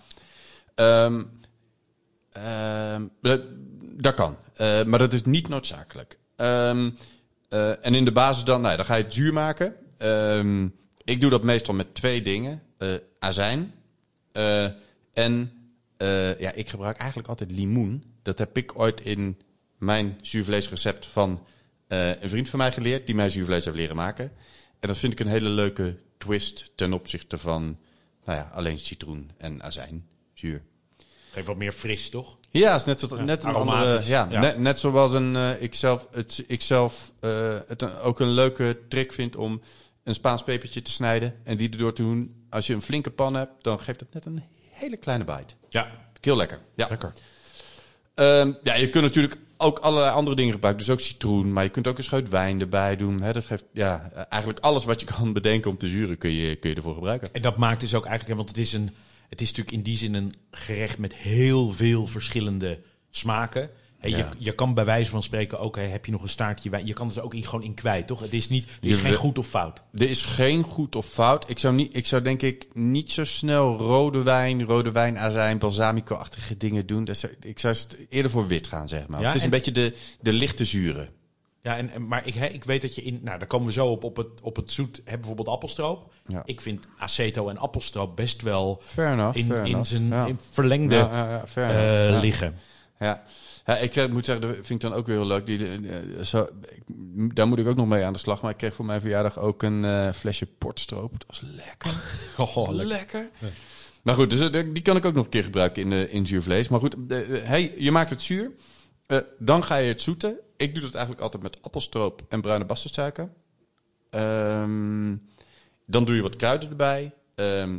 [0.76, 1.24] Ehm,
[3.22, 3.42] dat,
[3.98, 4.38] dat kan.
[4.54, 6.18] Eh, maar dat is niet noodzakelijk.
[6.36, 6.90] Ehm,
[7.50, 8.62] eh, en in de basis dan...
[8.62, 9.76] Nou, dan ga je het zuur maken.
[9.98, 10.68] Ehm,
[11.04, 12.62] ik doe dat meestal met twee dingen.
[12.78, 13.74] Eh, azijn.
[15.14, 15.52] en
[16.40, 18.04] ja, ik gebruik eigenlijk altijd limoen.
[18.22, 19.40] Dat heb ik ooit in
[19.78, 21.46] mijn zuurvleesrecept van
[21.88, 23.06] een vriend van mij geleerd...
[23.06, 24.32] die mij zuurvlees heeft leren maken.
[24.80, 27.78] En dat vind ik een hele leuke twist ten opzichte van...
[28.26, 30.62] Nou ja, alleen citroen en azijn, zuur.
[31.38, 32.38] Geeft wat meer fris, toch?
[32.50, 34.02] Ja, is net, wat, net een andere.
[34.06, 34.40] Ja, ja.
[34.40, 38.30] Net, net zoals een, eh, ik zelf, het, ik zelf eh, het een- ook een
[38.32, 39.62] leuke trick vind om
[40.04, 42.46] een Spaans pepertje te snijden en die erdoor te doen.
[42.50, 45.54] Als je een flinke pan hebt, dan geeft het net een hele kleine bite.
[45.70, 45.92] Ja.
[46.22, 46.60] Heel lekker.
[46.76, 46.88] Ja.
[46.90, 47.14] Lekker.
[48.16, 50.86] Ehm, ja, je kunt natuurlijk ook allerlei andere dingen gebruiken.
[50.86, 53.22] Dus ook citroen, maar je kunt ook een scheut wijn erbij doen.
[53.22, 56.56] Hè, dat geeft ja, eigenlijk alles wat je kan bedenken om te zuren kun je,
[56.56, 57.34] kun je ervoor gebruiken.
[57.34, 58.96] En dat maakt dus ook eigenlijk, want het is, een,
[59.30, 63.70] het is natuurlijk in die zin een gerecht met heel veel verschillende smaken.
[64.02, 64.18] Ja.
[64.18, 66.94] je, je kan bij wijze van spreken ook, heb je nog een staartje wijn, je
[66.94, 68.20] kan het er ook in, gewoon in kwijt, toch?
[68.20, 69.82] Het is, niet, er is Je geen wil- goed of fout.
[69.94, 71.50] Er is geen goed of fout.
[71.50, 76.58] Ik zou, niet, ik zou denk ik niet zo snel rode wijn, rode wijnazijn, balsamico-achtige
[76.58, 77.08] dingen doen.
[77.42, 77.76] Ik zou
[78.10, 79.22] eerder voor wit gaan, zeg maar.
[79.22, 81.10] Ja, het is een en- beetje de, de lichte zuren.
[81.62, 83.88] Ja, en, en, maar ik, ik weet dat je in, nou daar komen we zo
[83.88, 86.14] op, op het, op het zoet, hè, bijvoorbeeld appelstroop.
[86.28, 86.42] Ja.
[86.46, 89.38] Ik vind aceto en appelstroop best wel Fair enough.
[89.38, 90.26] in, fair in zijn ja.
[90.26, 92.56] in verlengde Ja, fair eh, liggen.
[93.00, 93.24] Ja.
[93.66, 95.46] Ja, ik eh, moet zeggen, dat vind ik dan ook weer heel leuk.
[95.46, 96.48] Die, eh, zo,
[97.18, 98.42] ik- daar moet ik ook nog mee aan de slag.
[98.42, 101.12] Maar ik kreeg voor mijn verjaardag ook een flesje portstroop.
[101.12, 101.92] Dat was lekker.
[102.56, 102.86] Oh, lekker.
[102.88, 103.30] lekker.
[104.02, 106.68] Maar goed, dus, die kan ik ook nog een keer gebruiken in, eh, in zuurvlees.
[106.68, 106.96] Maar goed,
[107.44, 108.52] hey, je maakt het zuur.
[109.08, 110.38] Eh, dan ga je het zoeten.
[110.58, 113.30] Ik doe dat eigenlijk altijd met appelstroop en bruine bastardsuiker.
[114.10, 115.16] Ehm,
[115.86, 117.14] dan doe je wat kruiden erbij.
[117.36, 117.78] Ehm,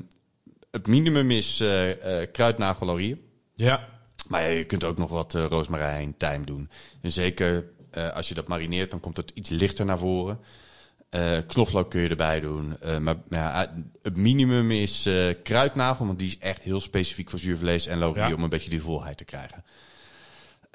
[0.70, 3.18] het minimum is eh eh kruidnagel laurier.
[3.54, 3.88] Ja,
[4.28, 6.70] Maar ja, je kunt ook nog wat eh roosmarijn, tijm doen.
[7.00, 7.64] En zeker
[8.14, 10.40] als je dat marineert, dan komt het iets lichter naar voren.
[11.46, 12.76] Knoflook kun je erbij doen.
[13.00, 15.08] Maar ja, het minimum is
[15.42, 18.34] kruidnagel, want die is echt heel specifiek voor zuurvlees en laurier Ja.
[18.34, 19.64] om een beetje die volheid te krijgen.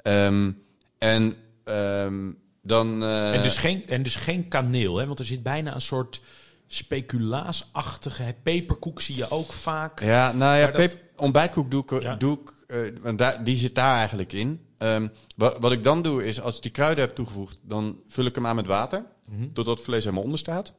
[0.04, 0.50] Ehm,
[0.98, 3.02] en ehm, dan...
[3.02, 5.06] eh, En dus, geen, en dus geen kaneel, hè?
[5.06, 6.20] want er zit bijna een soort
[6.66, 10.00] speculaasachtige peperkoek zie je ook vaak.
[10.02, 12.14] Ja, nou ja, dat- ontbijtkoek doe ik, Ja.
[12.16, 14.66] doe ik eh, want daar, die zit daar eigenlijk in.
[14.78, 18.24] Ehm, wat, wat ik dan doe is, als ik die kruiden heb toegevoegd, dan vul
[18.24, 19.42] ik hem aan met water, Mhm.
[19.52, 20.72] totdat het vlees helemaal onder staat.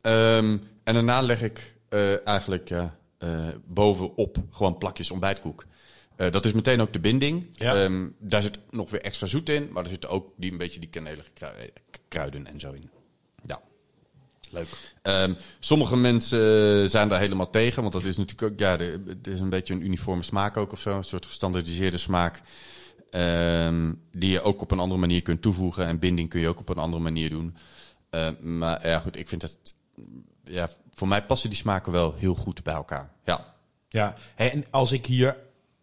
[0.00, 5.66] Ehm, en daarna leg ik eh, eigenlijk ja, eh, bovenop gewoon plakjes ontbijtkoek.
[6.16, 7.46] Eh, dat is meteen ook de binding.
[7.54, 7.82] Ja.
[7.82, 10.80] Ehm, daar zit nog weer extra zoet in, maar er zitten ook die, een beetje
[10.80, 11.70] die kanelige krui-
[12.08, 12.90] kruiden en zo in.
[13.46, 13.60] Ja.
[14.50, 14.66] Leuk.
[15.02, 19.00] Ehm, sommige mensen eh, zijn daar helemaal tegen, want dat is natuurlijk ook, ja, er
[19.22, 22.40] er is een beetje een uniforme smaak ook of zo, een soort gestandardiseerde smaak.
[23.10, 25.86] ehm, die je ook op een andere manier kunt toevoegen.
[25.86, 27.56] En binding kun je ook op een andere manier doen.
[28.40, 29.58] Maar ja, goed, ik vind dat,
[30.44, 33.10] ja, voor mij passen die smaken wel heel goed bij elkaar.
[33.24, 33.54] Ja.
[33.88, 35.36] Ja, en als ik hier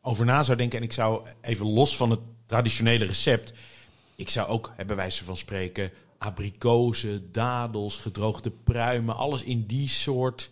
[0.05, 3.53] over na zou denken en ik zou even los van het traditionele recept,
[4.15, 10.49] ik zou ook, bij wijze van spreken, abrikozen, dadels, gedroogde pruimen, alles in die soort.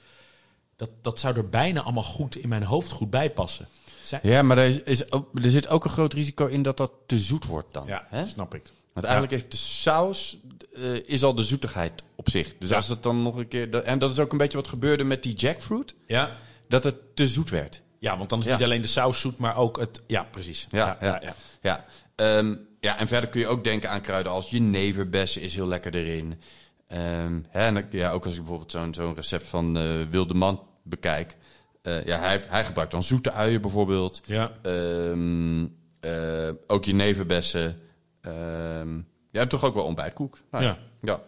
[0.75, 3.67] Dat, dat zou er bijna allemaal goed in mijn hoofd goed bij passen.
[4.03, 6.91] Zijn- Ja, maar er, is, ook, er zit ook een groot risico in dat dat
[7.05, 7.87] te zoet wordt dan.
[7.87, 8.25] ja, hè?
[8.25, 8.71] snap ik.
[8.93, 10.37] Want eigenlijk heeft de saus
[10.73, 12.55] eh, is al de zoetigheid op zich.
[12.59, 12.75] Dus Ja.
[12.75, 13.69] als het dan nog een keer...
[13.69, 15.93] dat- en dat is ook een beetje wat gebeurde met die jackfruit.
[16.07, 16.37] Ja,
[16.67, 17.81] Dat het te zoet werd.
[18.01, 18.51] Ja want dan is Ja.
[18.53, 20.01] niet alleen de saus zoet, maar ook het.
[20.07, 20.67] Ja, precies.
[20.69, 21.33] Ja, ja.
[21.61, 21.85] Ja,
[22.15, 25.95] Ehm, ja, en verder kun je ook denken aan kruiden als jeneverbessen is heel lekker
[25.95, 26.41] erin.
[26.87, 30.63] Ehm, hè, en ja, ook als ik bijvoorbeeld zo'n zo'n recept van eh Wilde Man
[30.83, 31.37] bekijk.
[31.81, 34.21] eh, ja, hij, hij gebruikt dan zoete uien bijvoorbeeld.
[34.25, 34.51] Ja.
[34.61, 35.67] Ehm,
[35.99, 37.81] eh, ook jeneverbessen.
[38.21, 38.99] Ehm
[39.31, 40.37] ja, toch ook wel ontbijtkoek.
[40.51, 40.77] Nou, Ja.
[41.01, 41.21] ja.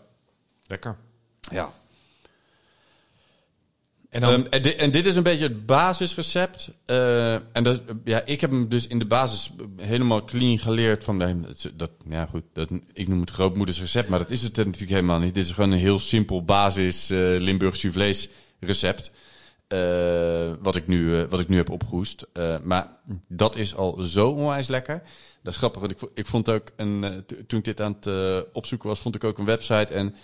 [0.66, 0.98] lekker.
[1.52, 1.70] ja.
[4.14, 6.70] En dan, Ehm, en, di- en dit is een beetje het basisrecept.
[6.86, 11.20] Eh, en dat, ja, ik heb hem dus in de basis helemaal clean geleerd van
[11.76, 15.34] dat, ja goed, dat, ik noem het grootmoedersrecept, maar dat is het natuurlijk helemaal niet.
[15.34, 17.86] Dit is gewoon een heel simpel basis eh Limburgs
[18.60, 19.12] recept.
[19.68, 22.28] eh, wat, ik nu, wat ik nu heb opgehoest.
[22.34, 22.88] Eh, maar
[23.28, 25.02] dat is al zo onwijs lekker.
[25.44, 27.24] Dat is grappig, want ik, ik vond ook een.
[27.26, 29.94] to- toen ik dit aan het opzoeken was, vond ik ook een website.
[29.94, 30.16] En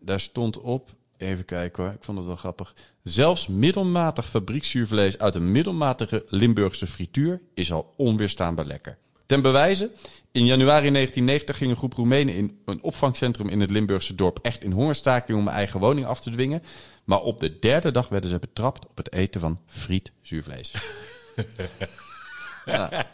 [0.00, 0.90] daar stond op.
[1.18, 2.74] Even kijken hoor, ik vond het wel grappig.
[3.02, 8.98] Zelfs middelmatig fabriekszuurvlees uit een middelmatige Limburgse frituur is al onweerstaanbaar lekker.
[9.26, 9.90] Ten bewijze,
[10.32, 14.62] in januari 1990 ging een groep Roemenen in een opvangcentrum in het Limburgse dorp echt
[14.62, 16.62] in hongerstaking om een eigen woning af te dwingen.
[17.04, 20.72] Maar op de derde dag werden ze betrapt op het eten van friet zuurvlees.
[22.66, 23.06] ja.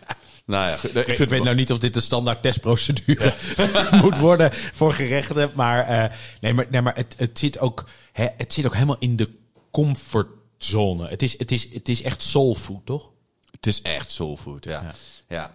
[0.45, 3.35] Nou ja, ik weet nou niet of dit de standaard testprocedure
[4.03, 5.51] moet worden voor gerechten.
[5.55, 8.97] Maar, eh, nee, maar, nee, maar het, het, zit ook, hè, het zit ook helemaal
[8.99, 9.31] in de
[9.71, 11.09] comfortzone.
[11.09, 13.11] Het is, het is, het is echt soulfood, toch?
[13.51, 14.83] Het is echt soulfood, ja.
[14.83, 14.95] Ja.
[15.29, 15.55] Ja.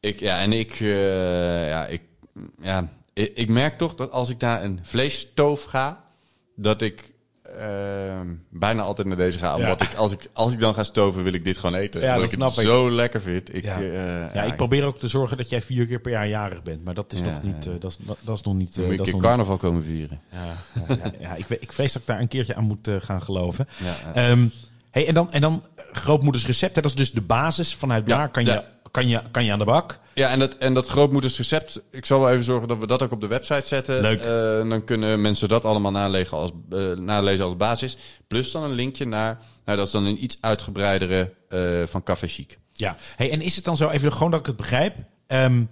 [0.00, 2.02] Ik, ja, en ik, eh, ja, ik,
[2.62, 6.04] ja, ik, ik merk toch dat als ik naar een vleesstoof ga,
[6.56, 7.14] dat ik
[7.58, 9.48] eh, bijna altijd naar deze ga.
[9.48, 9.54] Ja.
[9.62, 12.00] Omdat ik, als ik, als ik dan ga stoven, wil ik dit gewoon eten.
[12.00, 12.64] Ja, omdat dat ik snap het ik.
[12.64, 13.54] zo lekker vind.
[13.54, 13.80] Ik, Ja.
[13.80, 16.84] eh, Ja, ik probeer ook te zorgen dat jij vier keer per jaar jarig bent.
[16.84, 18.74] Maar dat is nog niet, eh, dat, is, dat, is nog niet...
[18.74, 20.20] Dan eh, moet nog niet- carnaval komen vieren.
[20.32, 20.56] Ja,
[21.20, 23.68] ja, ik, ik vrees dat ik daar een keertje aan moet gaan geloven.
[23.76, 24.12] Ja.
[24.14, 24.46] Ehm,
[24.90, 27.74] hey, en dan, en dan grootmoeders recept, hè, dat is dus de basis.
[27.74, 29.98] Vanuit daar kan, je, kan, je, kan je aan de bak.
[30.14, 33.12] Ja, en dat, en dat grootmoedersrecept, ik zal wel even zorgen dat we dat ook
[33.12, 34.00] op de website zetten.
[34.00, 34.20] Leuk.
[34.20, 37.96] Eh, dan kunnen mensen dat allemaal nalezen als, eh, nalezen als basis.
[38.26, 42.26] Plus dan een linkje naar, nou dat is dan een iets uitgebreidere eh, van Café
[42.26, 42.58] Chic.
[42.72, 44.94] Ja, hey, en is het dan zo, even gewoon dat ik het begrijp.
[45.26, 45.64] Ehm,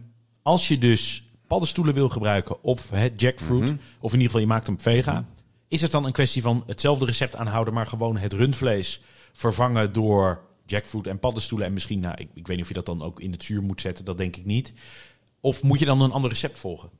[0.43, 3.77] als je dus paddenstoelen wil gebruiken of hè, jackfruit, Mhm.
[4.01, 5.25] of in ieder geval je maakt hem vega,
[5.69, 9.01] is het dan een kwestie van hetzelfde recept aanhouden, maar gewoon het rundvlees
[9.33, 12.87] vervangen door jackfruit en paddenstoelen en misschien, nou, ik, ik weet niet of je dat
[12.87, 14.73] dan ook in het zuur moet zetten, dat denk ik niet.
[15.41, 16.91] Of moet je dan een ander recept volgen?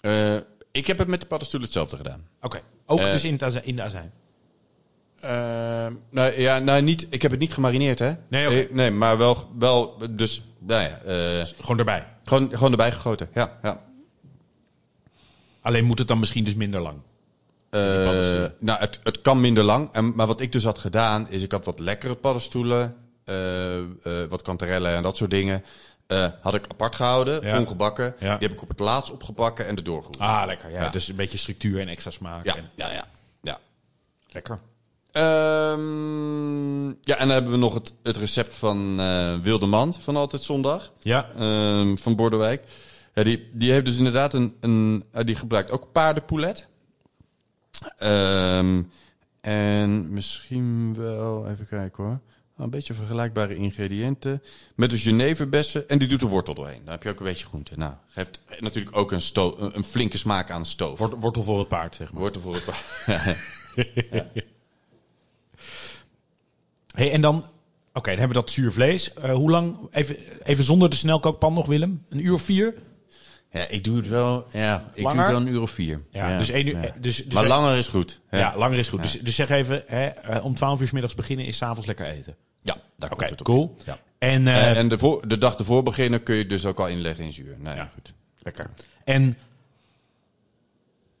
[0.00, 0.36] Eh,
[0.72, 2.28] ik heb het met de paddenstoelen hetzelfde gedaan.
[2.40, 4.12] Oké, ook Eh, dus in, het azijn, in de azijn.
[5.20, 8.12] Eh, nou ja, nou niet, ik heb het niet gemarineerd hè.
[8.28, 8.58] Nee, oké.
[8.60, 12.06] Eh, nee maar wel, wel dus, nou ja, eh, Gewoon erbij.
[12.24, 13.28] gewoon, gewoon erbij gegoten.
[13.34, 13.84] Ja, ja.
[15.60, 16.98] Alleen moet het dan misschien dus minder lang.
[17.70, 19.88] Eh, nou, het, het kan minder lang.
[19.92, 23.84] En, maar wat ik dus had gedaan, is ik had wat lekkere paddenstoelen, eh, eh,
[24.28, 25.64] wat kanterellen en dat soort dingen.
[26.40, 27.58] had ik apart gehouden, Ja.
[27.58, 28.14] ongebakken.
[28.18, 28.36] Ja.
[28.38, 30.18] Die heb ik op het laatst opgebakken en erdoor geroerd.
[30.18, 30.70] Ah, lekker.
[30.70, 30.82] Ja.
[30.82, 30.88] Ja.
[30.90, 32.44] Dus een beetje structuur en extra smaak.
[32.44, 33.06] ja, En, ja, ja,
[33.42, 33.58] ja.
[34.30, 34.58] lekker.
[35.12, 38.96] Ehm, ja, en dan hebben we nog het, het recept van
[39.42, 40.92] Wilde Mand van Altijd Zondag.
[41.00, 42.62] Ja, Ehm, van Bordewijk.
[43.14, 46.66] Ja, die, die heeft dus inderdaad een, een die gebruikt ook paardenpoulet.
[47.98, 48.82] Ehm,
[49.40, 52.20] en misschien wel, even kijken hoor.
[52.56, 54.42] Een beetje vergelijkbare ingrediënten.
[54.74, 55.88] Met de Geneverbessen.
[55.88, 56.80] En die doet de wortel doorheen.
[56.84, 57.72] Dan heb je ook een beetje groente.
[57.76, 59.20] Nou, geeft natuurlijk ook een,
[59.76, 60.98] een, flinke smaak aan stoof.
[60.98, 62.20] Wort- Wortel voor het paard, zeg maar.
[62.20, 62.64] Wortel voor het
[66.94, 67.36] Hey, en dan,
[67.92, 69.12] oké, dan hebben we dat zuur vlees.
[69.12, 72.04] Eh, hoe lang, even, even zonder de snelkookpan nog, Willem?
[72.08, 72.74] Een uur of vier?
[73.52, 74.46] Ja, ik doe het wel.
[74.52, 75.16] Ja, ik Langer?
[75.16, 76.02] doe het wel een uur of vier.
[76.10, 76.76] Ja, dus één uur.
[76.76, 76.82] ja.
[76.84, 78.20] eh, Dus, dus maar langer is goed.
[78.30, 79.02] Ja, langer is goed.
[79.02, 81.86] Dus, dus zeg even, hè, eh, om 12 uur 's middags beginnen is 's avonds
[81.86, 82.36] lekker eten.
[82.62, 83.46] Ja, daar Oké, komt het op.
[83.46, 83.74] cool.
[83.84, 83.98] Ja.
[84.18, 87.24] En, eh, En, de, voor, de dag ervoor beginnen kun je dus ook al inleggen
[87.24, 87.54] in zuur.
[87.58, 88.14] Nou ja, goed.
[88.38, 88.70] Lekker.
[89.04, 89.36] En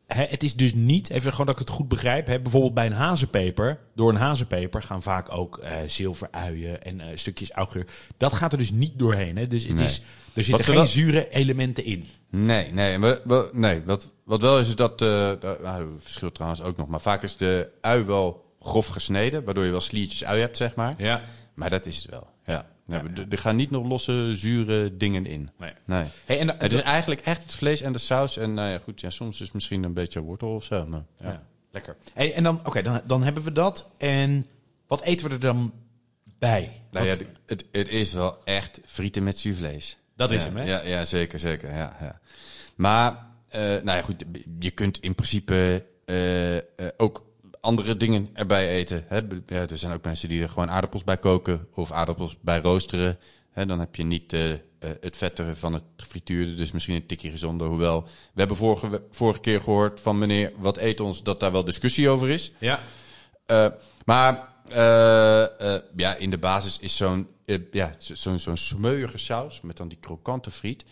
[0.08, 2.86] hè, het is dus niet, even gewoon dat ik het goed begrijp, hè, bijvoorbeeld bij
[2.86, 7.86] een hazenpeper, door een hazenpeper gaan vaak ook eh zilveruien en eh, stukjes augur.
[8.16, 9.36] Dat gaat er dus niet doorheen.
[9.36, 9.46] Hè?
[9.46, 9.84] Dus het Nee.
[9.84, 10.02] is,
[10.34, 12.06] er zitten geen zure elementen in.
[12.30, 14.98] Nee, nee, we, we- nee wat, wat wel is, is dat...
[14.98, 16.88] dat nou, verschilt trouwens ook nog.
[16.88, 19.44] Maar vaak is de ui wel grof gesneden.
[19.44, 20.94] Waardoor je wel sliertjes ui hebt, zeg maar.
[20.98, 21.22] Ja.
[21.54, 22.26] Maar dat is het wel.
[22.88, 23.02] Ja.
[23.30, 25.50] Er gaan niet nog losse, zure dingen in.
[25.58, 25.72] Nee.
[25.84, 26.04] Nee.
[26.24, 28.36] Hey, en, Het is eigenlijk echt het vlees en de saus.
[28.36, 30.86] En nou ja, goed, ja, soms is het misschien een beetje wortel of zo.
[30.86, 31.30] Maar, ja.
[31.30, 31.96] ja, lekker.
[32.14, 33.90] Hey, en dan, oké, dan, dan hebben we dat.
[33.98, 34.46] En
[34.86, 35.72] wat eten we er dan
[36.38, 36.82] bij?
[36.90, 37.14] Nou ja,
[37.46, 39.96] het, het is wel echt frieten met zuurvlees.
[40.16, 40.64] Dat is ja, hem, hè?
[40.64, 41.70] Ja, ja zeker, zeker.
[41.70, 42.20] Ja, ja.
[42.74, 44.24] Maar, eh, nou ja, goed,
[44.58, 46.62] je kunt in principe eh, eh,
[46.96, 47.26] ook
[47.60, 49.04] andere dingen erbij eten.
[49.06, 49.16] Hè?
[49.46, 53.18] Ja, er zijn ook mensen die er gewoon aardappels bij koken of aardappels bij roosteren.
[53.50, 53.66] Hè?
[53.66, 54.58] Dan heb je niet eh, eh,
[55.00, 57.66] het vette van het frituurde, dus misschien een tikje gezonder.
[57.68, 61.64] Hoewel, we hebben vorige, vorige keer gehoord van meneer Wat eet ons, dat daar wel
[61.64, 62.52] discussie over is.
[62.58, 62.80] Ja.
[63.46, 63.68] Eh,
[64.04, 64.48] maar
[65.96, 67.28] ja, in de basis is zo'n
[67.70, 70.84] ja, zo- zo'n zo'n smeuïge saus met dan die krokante friet.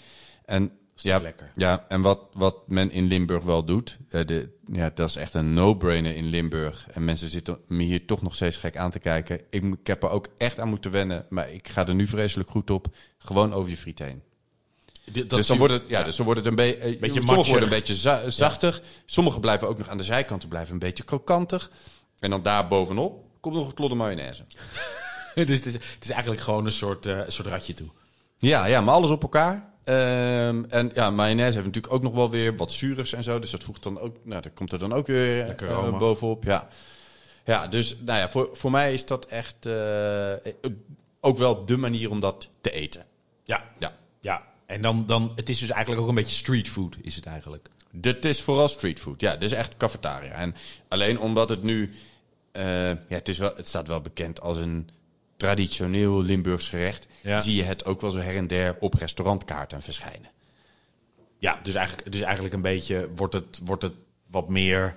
[0.45, 0.71] En
[1.03, 1.51] ja, lekker.
[1.55, 5.35] Ja, en wat, wat men in Limburg wel doet, eh, de, ja, dat is echt
[5.35, 6.87] een no-brainer in Limburg.
[6.91, 9.41] En mensen zitten me hier toch nog steeds gek aan te kijken.
[9.51, 12.49] Ik, ik heb er ook echt aan moeten wennen, maar ik ga er nu vreselijk
[12.49, 12.87] goed op.
[13.19, 14.23] Gewoon over je friet heen.
[15.13, 17.27] Dat dus dan wordt het, ja, dus dan wordt het een be eh, Beetje Sommige
[17.35, 17.49] matchig.
[17.49, 18.83] worden een beetje za- zachtig.
[19.05, 21.71] Sommige blijven ook nog aan de zijkanten blijven een beetje krokantig.
[22.19, 24.43] En dan daar bovenop komt nog een klodde mayonaise.
[25.35, 27.89] dus het is, het is eigenlijk gewoon een soort, eh, soort ratje toe.
[28.37, 29.75] Ja, ja, maar alles op elkaar.
[29.87, 33.39] Ehm, en ja, mayonaise heeft natuurlijk ook nog wel weer wat zuurigs en zo.
[33.39, 36.45] Dus dat voegt dan ook, nou, dat komt er dan ook weer eh, bovenop.
[36.45, 36.69] Ja,
[37.45, 40.33] ja dus nou ja, voor, voor mij is dat echt eh,
[41.21, 43.07] ook wel de manier om dat te eten.
[43.45, 43.65] Ja.
[43.79, 43.97] Ja.
[44.21, 44.43] Ja.
[44.67, 47.69] En dan, dan, het is dus eigenlijk ook een beetje street food, is het eigenlijk.
[47.91, 49.21] Dit is vooral streetfood.
[49.21, 50.33] Ja, dit is echt cafetaria.
[50.33, 50.55] En
[50.89, 51.95] alleen omdat het nu...
[52.53, 54.89] eh, ja, het, is wel, het staat wel bekend als een
[55.37, 57.07] traditioneel Limburgs gerecht.
[57.21, 57.41] Ja.
[57.41, 60.31] Zie je het ook wel zo her en der op restaurantkaarten verschijnen.
[61.39, 63.93] Ja, dus eigenlijk, dus eigenlijk een beetje wordt het, wordt het
[64.31, 64.97] wat meer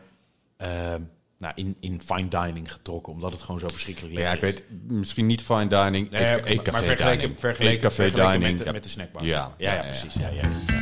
[0.57, 0.95] eh,
[1.37, 4.55] nou, in, in fine dining getrokken, omdat het gewoon zo verschrikkelijk Maar ja, lekker ik
[4.55, 6.09] weet misschien niet fine dining.
[6.09, 7.39] Nee, maar- café maar vergeleken, dining.
[7.39, 9.25] vergeleken, met, de, met de snackbar.
[9.25, 10.13] Ja, ja, ja, ja, ja, precies.
[10.13, 10.78] ja.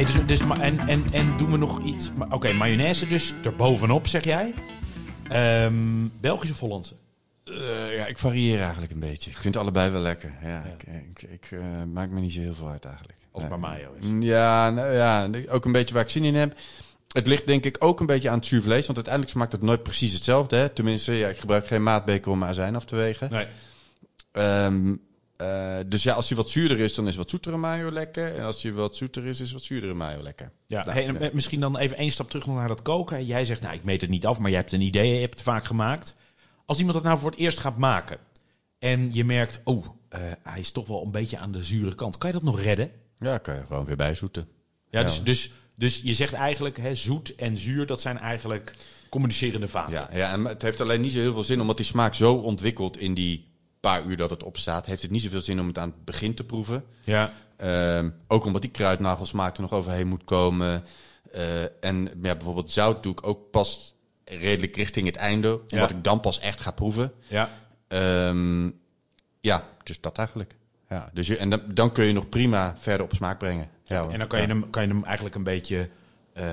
[0.00, 2.10] Hey, dus, dus, en, en, en doen we nog iets?
[2.30, 4.54] Oké, mayonaise dus erbovenop, zeg jij.
[5.28, 6.94] Ehm Belgisch of Hollandse?
[7.44, 9.30] Eh, ja, ik varieer eigenlijk een beetje.
[9.30, 10.34] Ik vind allebei wel lekker.
[10.42, 11.60] Ja, Ik, ik, ik eh,
[11.92, 13.18] maak me niet zo heel veel uit eigenlijk.
[13.34, 13.40] Ja.
[13.40, 14.04] het maar mayo is.
[14.20, 16.58] Ja, nou ja, ook een beetje waar ik zin in heb.
[17.12, 18.86] Het ligt denk ik ook een beetje aan het zuurvlees.
[18.86, 20.56] Want uiteindelijk smaakt het nooit precies hetzelfde.
[20.56, 20.68] Hè?
[20.68, 23.30] Tenminste, ja, ik gebruik geen maatbeker om azijn af te wegen.
[23.30, 23.46] Nee.
[24.32, 24.94] Ehm,
[25.40, 28.34] eh, dus ja, als hij wat zuurder is, dan is wat zoetere mayo lekker.
[28.36, 30.52] En als hij wat zoeter is, is wat zuurdere mayo lekker.
[30.66, 33.26] Ja, Nou, hey, en misschien dan even één stap terug naar dat koken.
[33.26, 35.34] Jij zegt, nou, ik meet het niet af, maar je hebt een idee, je hebt
[35.34, 36.16] het vaak gemaakt.
[36.66, 38.18] Als iemand dat nou voor het eerst gaat maken
[38.78, 42.18] en je merkt, oh, eh, hij is toch wel een beetje aan de zure kant.
[42.18, 42.90] Kan je dat nog redden?
[43.20, 44.48] Ja, kan je gewoon weer bijzoeten.
[44.90, 45.06] Ja, Ja.
[45.06, 48.74] dus, dus, dus je zegt eigenlijk, hè, zoet en zuur, dat zijn eigenlijk
[49.08, 49.92] communicerende vaten.
[49.92, 52.34] Ja, ja, en het heeft alleen niet zo heel veel zin, omdat die smaak zo
[52.34, 53.49] ontwikkelt in die
[53.80, 54.86] paar uur dat het opstaat.
[54.86, 56.84] Heeft het niet zoveel zin om het aan het begin te proeven.
[57.04, 57.32] Ja.
[57.56, 60.84] Ehm, ook omdat die kruidnagelsmaak er nog overheen moet komen.
[61.32, 65.52] Eh, en ja, bijvoorbeeld zout doe ik ook pas redelijk richting het einde.
[65.60, 65.96] Omdat Ja.
[65.96, 67.12] ik dan pas echt ga proeven.
[67.28, 67.50] ja.
[67.88, 68.70] Ehm,
[69.40, 70.54] ja, dus dat eigenlijk.
[70.88, 73.68] Ja, dus je, en dan, dan kun je nog prima verder op smaak brengen.
[73.84, 74.08] Ja.
[74.08, 75.88] En dan kan je, hem, kan je hem eigenlijk een beetje
[76.32, 76.44] eh,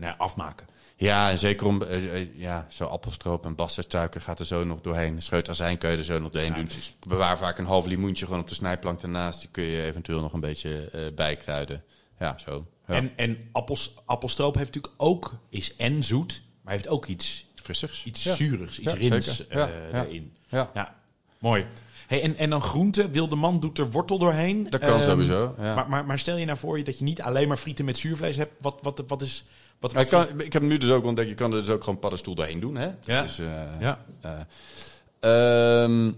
[0.00, 0.66] nou, afmaken.
[1.04, 4.80] Ja, en zeker om eh, eh, ja, zo appelstroop en bassensuiker gaat er zo nog
[4.80, 5.14] doorheen.
[5.14, 6.64] Een scheut azijn kun je er zo nog doorheen Ja, doen.
[6.66, 6.94] precies.
[7.08, 9.40] Bewaar vaak een half limoentje gewoon op de snijplank ernaast.
[9.40, 11.82] Die kun je eventueel nog een beetje eh, bijkruiden.
[12.18, 12.66] Ja, zo.
[12.86, 12.94] Ja.
[12.94, 18.04] En, en appels, appelstroop heeft natuurlijk ook, is en zoet, maar heeft ook iets frissigs.
[18.04, 18.34] iets Ja.
[18.34, 20.32] zuurigs, iets rins erin.
[20.48, 20.94] Ja, Ja,
[21.38, 21.66] mooi.
[22.06, 24.70] Hey, en, en dan groente, wilde man doet er wortel doorheen.
[24.70, 25.54] dat kan Ehm, sowieso.
[25.58, 25.74] Ja.
[25.74, 27.98] Maar, maar, maar stel je nou voor je dat je niet alleen maar frieten met
[27.98, 28.52] zuurvlees hebt.
[28.60, 29.44] Wat, wat, wat is...
[29.84, 31.70] Wat, Maar wat ik, kan, ik heb nu dus ook ontdekt, je kan er dus
[31.70, 32.74] ook gewoon paddenstoel doorheen doen.
[32.76, 32.90] Hè?
[33.04, 33.22] Ja.
[33.22, 33.46] Dus, eh,
[33.80, 34.04] Ja.
[34.20, 36.12] eh, ehm,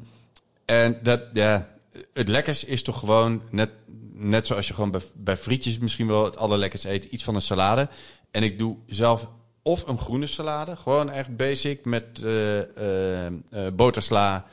[0.64, 1.68] en dat, ja,
[2.12, 3.70] het lekkers is toch gewoon, net,
[4.12, 7.42] net zoals je gewoon bij, bij frietjes misschien wel het allerlekkers eet, iets van een
[7.42, 7.88] salade.
[8.30, 9.28] En ik doe zelf
[9.62, 14.46] of een groene salade, gewoon echt basic met eh, botersla,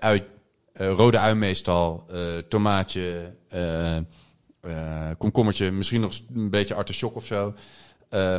[0.00, 0.24] ui,
[0.72, 2.06] eh, rode ui meestal,
[2.48, 3.32] tomaatje,
[5.18, 7.54] komkommertje, misschien nog een beetje artichok of zo.
[8.08, 8.34] Eh,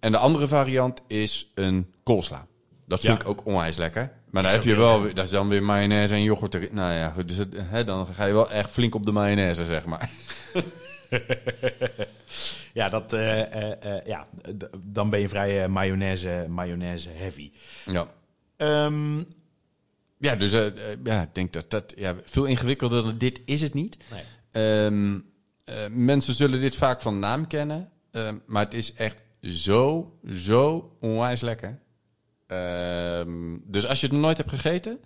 [0.00, 2.46] en de andere variant is een koolsla.
[2.86, 3.20] Dat vind Ja.
[3.20, 4.12] ik ook onwijs lekker.
[4.30, 6.68] Maar dan heb je wel, weer- dat is dan weer mayonaise en yoghurt erin.
[6.74, 9.64] Nou ja, goed, dus het, hè, dan ga je wel echt flink op de mayonaise,
[9.64, 10.10] zeg maar.
[12.72, 14.26] Ja, dat, eh, eh, ja
[14.82, 17.52] dan ben je vrij mayonaise, mayonaise heavy.
[17.86, 18.08] Ja.
[18.56, 19.18] Ehm,
[20.18, 20.50] Ja, dus
[21.04, 23.96] ja, ik denk dat dat ja, veel ingewikkelder dan dit is het niet.
[24.10, 24.22] nee.
[24.52, 25.20] Ehm,
[25.64, 30.96] eh, mensen zullen dit vaak van naam kennen, ehm, maar het is echt zo, zo
[31.00, 31.78] onwijs lekker.
[32.50, 35.00] Ehm, dus als je het nog nooit hebt gegeten,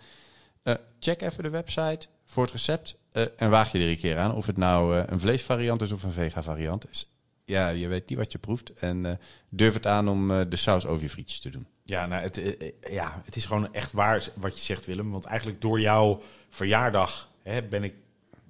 [0.63, 4.19] eh, check even de website voor het recept eh, en waag je er een keer
[4.19, 4.35] aan.
[4.35, 6.91] Of het nou eh, een vleesvariant is of een vega variant.
[6.91, 7.11] Is,
[7.45, 11.03] ja, je weet niet wat je proeft en durf het aan om de saus over
[11.03, 11.67] je frietjes te doen.
[11.83, 12.43] Ja, nou, het,
[12.91, 15.11] ja, het is gewoon echt waar wat je zegt, Willem.
[15.11, 17.95] Want eigenlijk door jouw verjaardag hè, ben, ik,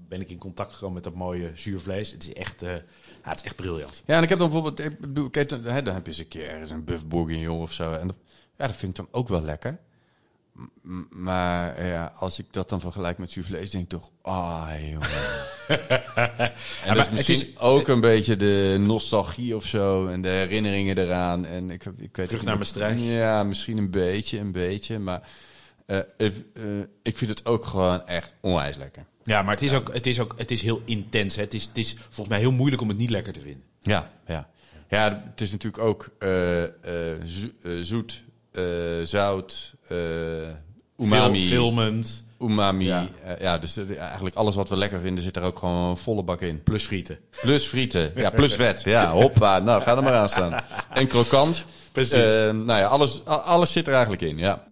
[0.08, 2.12] ben ik in contact gekomen met dat mooie zuurvlees.
[2.12, 2.64] Het is echt,
[3.24, 4.02] ja, het is echt briljant.
[4.06, 6.20] Ja, en ik heb dan bijvoorbeeld, ik bedoel, kijk, dan, hè, dan heb je eens
[6.20, 7.92] een keer ergens een buff bourguignon of zo.
[7.92, 8.16] En dat,
[8.58, 9.78] ja, dat vind ik dan ook wel lekker.
[10.82, 14.68] M- maar eh, ja, als ik dat dan vergelijk met zuurvlees, denk ik toch, ah,
[14.90, 15.08] jongen.
[16.84, 20.28] en dat is het misschien is- ook een beetje de nostalgie of zo en de
[20.28, 21.46] herinneringen eraan.
[21.46, 23.00] En ik, ik weet Terug naar niet- Maastricht.
[23.02, 24.98] Ja, misschien een beetje, een beetje.
[24.98, 25.28] Maar
[25.86, 26.62] eh, ik, eh,
[27.02, 29.06] ik vind het ook gewoon echt onwijs lekker.
[29.24, 31.36] Ja, maar het is, ook, het is ook het is heel intens.
[31.36, 31.42] Hè.
[31.42, 33.62] Het, is, het is volgens mij heel moeilijk om het niet lekker te vinden.
[33.80, 34.48] Ja, ja.
[34.88, 36.70] Ja, het is natuurlijk ook eh, eh,
[37.26, 38.22] zo- eh, zoet,
[39.04, 39.74] zout,
[40.98, 41.48] umami.
[41.48, 42.84] Filmend, Umami.
[43.38, 43.58] Ja.
[43.58, 46.62] Dus eigenlijk alles wat we lekker vinden zit er ook gewoon een volle bak in.
[46.62, 47.18] plus frieten.
[47.42, 48.12] Plus frieten.
[48.14, 48.82] Ja, plus vet.
[48.84, 49.58] Ja, hoppa.
[49.58, 50.62] Nou, ga er maar aan staan.
[50.92, 51.64] En krokant.
[51.92, 52.34] Precies.
[52.52, 54.64] Nou ja, alles, alles zit er eigenlijk in, ja.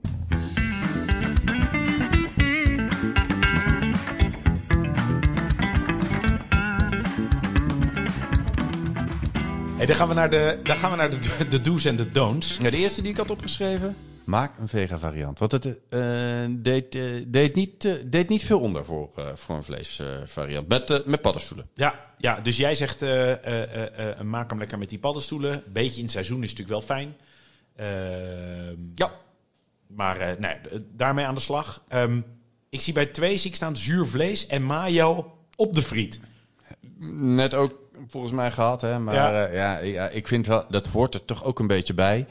[9.82, 12.10] Hey, dan gaan we naar de, dan gaan we naar de, de do's en de
[12.10, 12.56] don'ts.
[12.60, 12.70] ja.
[12.70, 15.38] De eerste die ik had opgeschreven, maak een vega variant.
[15.38, 19.62] Want het eh, deed, eh, deed, niet, eh, deed niet veel onder voor, voor een
[19.62, 20.68] vleesvariant.
[20.68, 21.68] met, met paddenstoelen.
[21.74, 23.00] Ja, ja, dus jij zegt,
[24.22, 25.62] maak hem lekker met die paddenstoelen.
[25.72, 27.16] Beetje in het seizoen is natuurlijk wel fijn.
[27.76, 29.10] Ehm, Ja.
[29.86, 30.56] Maar nee,
[30.92, 31.84] daarmee aan de slag.
[31.88, 32.20] Ehm,
[32.68, 36.20] ik zie bij twee zie ik staan zuur vlees en mayo op de friet.
[37.08, 38.98] Net ook volgens mij gehad, hè.
[38.98, 39.30] Maar Ja.
[39.30, 39.48] ja.
[39.52, 42.26] ja, ja, ik vind wel, dat hoort er toch ook een beetje bij.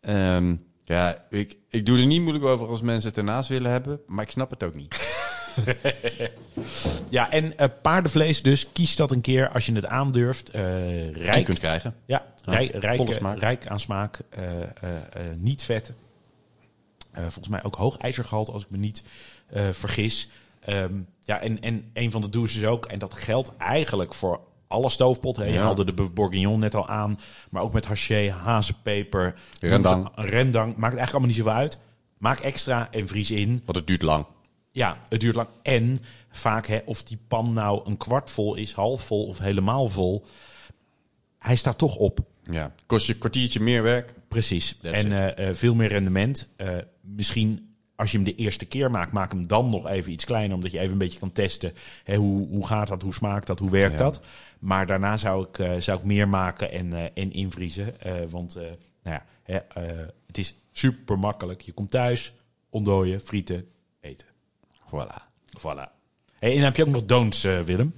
[0.00, 4.00] Ehm, ja, ik, ik doe er niet moeilijk over als mensen het ernaast willen hebben.
[4.06, 5.18] Maar ik snap het ook niet.
[7.08, 8.72] Ja, en eh, paardenvlees dus.
[8.72, 10.50] Kies dat een keer als je het aandurft.
[10.50, 10.62] Eh
[11.06, 11.94] En rijk, kunt krijgen.
[12.06, 12.70] ja, Ja, rijk,
[13.38, 14.20] rijk, eh, aan smaak.
[14.30, 15.92] eh, eh, eh, niet vet.
[17.12, 19.02] Eh, volgens mij ook hoog ijzergehalte als ik me niet
[19.46, 20.30] eh, vergis.
[20.60, 20.94] Ehm,
[21.24, 24.40] ja, en, en een van de do's is ook, en dat geldt eigenlijk voor
[24.70, 25.42] alle stoofpotten.
[25.44, 25.48] hè.
[25.48, 25.62] Je Ja.
[25.62, 27.16] haalde de Bourguignon net al aan.
[27.50, 30.08] Maar ook met haché, hazenpeper, Rendang.
[30.14, 30.66] rendang.
[30.68, 31.78] Maakt eigenlijk allemaal niet zoveel uit.
[32.18, 33.62] Maak extra en vries in.
[33.64, 34.26] Want het duurt lang.
[34.70, 35.48] Ja, het duurt lang.
[35.62, 39.88] En vaak, hè, of die pan nou een kwart vol is, half vol of helemaal
[39.88, 40.24] vol.
[41.38, 42.20] Hij staat toch op.
[42.50, 44.14] Ja, kost je een kwartiertje meer werk.
[44.28, 44.78] Precies.
[44.82, 46.48] That's en eh, eh, veel meer rendement.
[46.56, 46.68] Eh,
[47.00, 47.69] misschien
[48.00, 50.56] als je hem de eerste keer maakt, maak hem dan nog even iets kleiner.
[50.56, 51.72] Omdat je even een beetje kan testen.
[52.04, 53.02] Hè, hoe, hoe gaat dat?
[53.02, 53.58] Hoe smaakt dat?
[53.58, 54.04] Hoe werkt Ja.
[54.04, 54.20] dat?
[54.58, 58.00] Maar daarna zou ik, eh, zou ik meer maken en, eh, en invriezen.
[58.00, 58.68] Eh, want nou
[59.02, 59.58] ja, hè,
[60.26, 61.60] het is super makkelijk.
[61.60, 62.32] Je komt thuis,
[62.70, 63.66] ontdooien, frieten,
[64.00, 64.26] eten.
[64.86, 65.22] Voilà.
[65.58, 65.88] Voilà.
[66.38, 67.94] Hey, en dan heb je ook nog don'ts, Willem.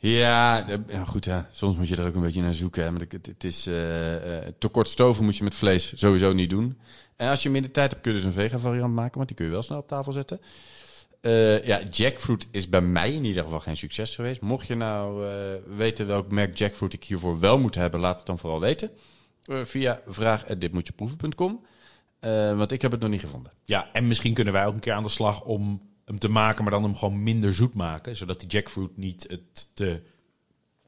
[0.00, 1.28] Ja, eh, ja, goed.
[1.52, 2.82] Soms moet je er ook een beetje naar zoeken.
[2.82, 2.90] Hè.
[2.90, 6.50] Maar het, het is eh, eh, te kort stoven moet je met vlees sowieso niet
[6.50, 6.78] doen.
[7.16, 9.36] En als je minder tijd hebt, kun je dus een vega variant maken, want die
[9.36, 10.40] kun je wel snel op tafel zetten.
[11.20, 14.40] Eh, ja, jackfruit is bij mij in ieder geval geen succes geweest.
[14.40, 15.32] Mocht je nou eh,
[15.76, 18.90] weten welk merk jackfruit ik hiervoor wel moet hebben, laat het dan vooral weten.
[19.44, 21.66] Eh, via vraag.ditmoetjeproeven.com.
[22.20, 23.52] Eh want ik heb het nog niet gevonden.
[23.64, 26.62] Ja, en misschien kunnen wij ook een keer aan de slag om hem te maken,
[26.64, 28.16] maar dan hem gewoon minder zoet maken.
[28.16, 30.02] Zodat die jackfruit niet het te,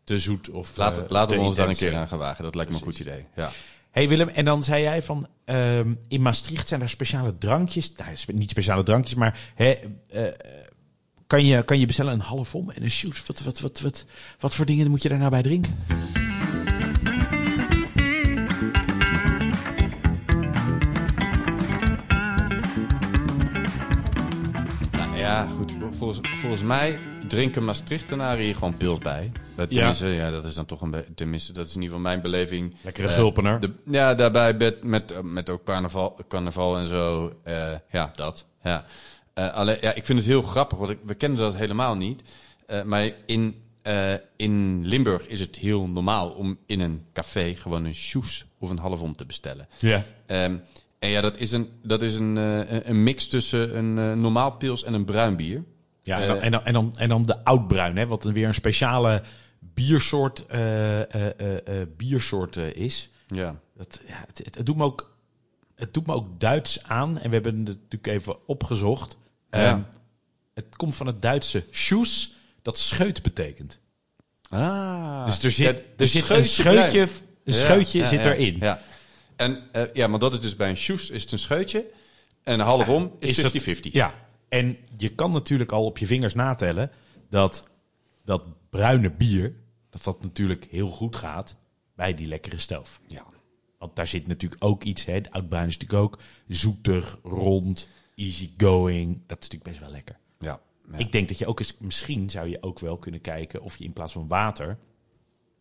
[0.05, 2.19] te zoet of Laten, eh, laten te we ons daar een keer eh, aan gaan
[2.19, 2.45] wagen.
[2.45, 3.27] Dat lijkt me een goed idee.
[3.37, 3.51] Ja.
[3.91, 7.93] hey Willem, en dan zei jij van ehm, in Maastricht zijn er speciale drankjes.
[7.97, 9.71] Nou, niet speciale drankjes, maar hè,
[10.09, 10.33] eh,
[11.27, 13.27] kan, je, kan je bestellen een half om en een shoot?
[13.27, 14.05] Wat, wat, wat, wat,
[14.39, 15.79] wat voor dingen moet je daar nou bij drinken?
[26.01, 26.99] Volgens, volgens mij
[27.29, 29.33] drinken Maastrichtenaren hier gewoon pils bij.
[29.57, 29.77] Dat, Ja.
[29.77, 30.31] tenminste, ja.
[30.31, 32.75] dat is dan toch een be- tenminste, dat is in ieder geval mijn beleving.
[32.83, 33.61] Lekkere Eh, gulpener.
[33.61, 37.33] De, ja, daarbij met, met, met ook carnaval, carnaval en zo.
[37.45, 38.45] eh, ja, dat.
[38.63, 38.85] Ja.
[39.35, 42.23] Eh, alleen, ja, ik vind het heel grappig, want ik, we kennen dat helemaal niet.
[42.85, 43.55] Maar in,
[44.37, 48.79] in Limburg is het heel normaal om in een café gewoon een shoes of een
[48.79, 49.69] halfom te bestellen.
[49.79, 50.05] Ja.
[50.27, 50.57] Ehm,
[50.99, 54.95] en ja, dat is een, dat is een, een- mix tussen een normaal pils en
[54.95, 55.63] een bruin bier.
[56.11, 58.47] Ja, en dan, Eh, en dan, en dan, en dan de oudbruin, hè, wat weer
[58.47, 59.23] een speciale
[59.59, 61.01] biersoort, eh,
[61.81, 63.11] eh, biersoort is.
[63.27, 63.61] Ja.
[63.77, 65.17] Dat, ja, het, het, het doet me ook,
[65.75, 67.19] het doet me ook Duits aan.
[67.19, 69.17] En we hebben het natuurlijk even opgezocht.
[69.51, 69.59] Ja.
[69.59, 69.81] Ehm,
[70.55, 73.79] het komt van het Duitse Schuss, dat scheut betekent.
[74.49, 75.27] Ah.
[75.27, 77.01] dus er zit, Ja, er zit een scheutje
[77.45, 78.57] een scheutje ja, zit erin.
[78.61, 78.83] Ja.
[79.37, 81.87] En ja, maar dat is dus bij een shoes is het een scheutje.
[82.43, 83.93] En een halfom is dat- 50-50.
[83.93, 84.15] Ja,
[84.51, 86.91] en je kan natuurlijk al op je vingers natellen
[87.29, 87.69] dat
[88.25, 89.55] dat bruine bier,
[89.91, 91.57] dat dat natuurlijk heel goed gaat
[91.95, 93.01] bij die lekkere stelf.
[93.07, 93.25] Ja.
[93.79, 95.21] Want daar zit natuurlijk ook iets, hè.
[95.21, 99.13] De oudbruin is natuurlijk ook zoetig, rond, easy going.
[99.27, 100.19] Dat is natuurlijk best wel lekker.
[100.39, 100.61] Ja.
[100.91, 100.99] Ja.
[100.99, 103.85] Ik denk dat je ook eens, misschien zou je ook wel kunnen kijken of je
[103.85, 104.79] in plaats van water,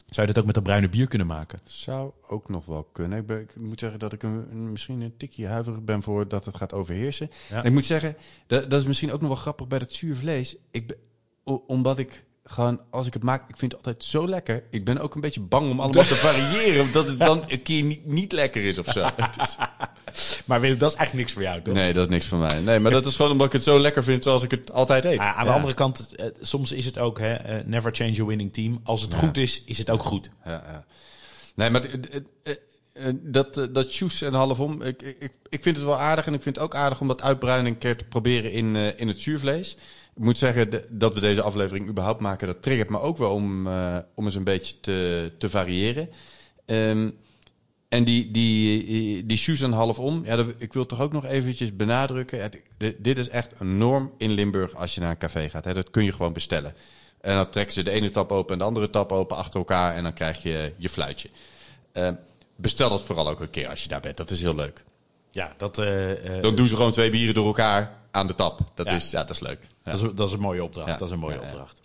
[0.09, 1.59] zou je dat ook met dat bruine bier kunnen maken.
[1.63, 3.19] Zou ook nog wel kunnen.
[3.19, 6.45] Ik, ben- ik moet zeggen dat ik een, misschien een tikje huiverig ben voor dat
[6.45, 7.29] het gaat overheersen.
[7.49, 7.57] Ja.
[7.57, 8.15] En ik moet zeggen,
[8.47, 10.55] dat, dat is misschien ook nog wel grappig bij dat zuur vlees.
[10.71, 10.97] Ik ben,
[11.67, 14.63] omdat ik gewoon, als ik het maak, ik vind het altijd zo lekker.
[14.69, 17.83] Ik ben ook een beetje bang om allemaal te variëren, omdat het dan een keer
[17.83, 19.09] niet, niet lekker is of zo.
[20.45, 21.73] Maar Willem, dat is eigenlijk niks voor jou, toch?
[21.73, 22.59] nee, dat is niks van mij.
[22.59, 25.05] Nee, maar dat is gewoon omdat ik het zo lekker vind zoals ik het altijd
[25.05, 25.19] eet.
[25.19, 25.55] Ah, aan de Ja.
[25.55, 28.79] andere kant, eh, soms is het ook, hè, eh, never change a winning team.
[28.83, 30.29] Als het goed is, is het ook goed.
[30.45, 30.85] Ja.
[31.55, 31.81] Nee, maar
[32.43, 32.53] eh,
[33.13, 36.25] dat, dat shoes en halfom, ik, ik, ik vind het wel aardig.
[36.27, 39.07] En ik vind het ook aardig om dat uitbruinen een keer te proberen in, in
[39.07, 39.75] het zuurvlees.
[40.15, 43.67] Ik moet zeggen dat we deze aflevering überhaupt maken, dat triggert me ook wel om,
[44.15, 46.09] om eens een beetje te, te variëren.
[46.65, 47.09] Ehm,
[47.89, 52.41] en die, die, die shoes en halfom, ja, ik wil toch ook nog eventjes benadrukken.
[52.41, 52.57] Het-
[52.97, 55.65] dit- is echt een norm in Limburg als je naar een café gaat.
[55.65, 55.73] Hè.
[55.73, 56.73] Dat kun je gewoon bestellen.
[57.21, 59.95] En dan trekken ze de ene tap open en de andere tap open achter elkaar
[59.95, 61.29] en dan krijg je je fluitje.
[61.91, 62.09] Eh,
[62.55, 64.17] bestel dat vooral ook een keer als je daar bent.
[64.17, 64.83] Dat is heel leuk.
[65.31, 68.59] Ja, dat, eh, eh, Dan doen ze gewoon twee bieren door elkaar aan de tap.
[68.73, 68.95] Dat, Ja.
[68.95, 69.59] is, ja, dat is leuk.
[69.83, 69.91] Ja.
[69.91, 70.87] dat, is, dat is een mooie opdracht.
[70.89, 70.97] Ja.
[70.97, 71.79] Dat is een mooie opdracht.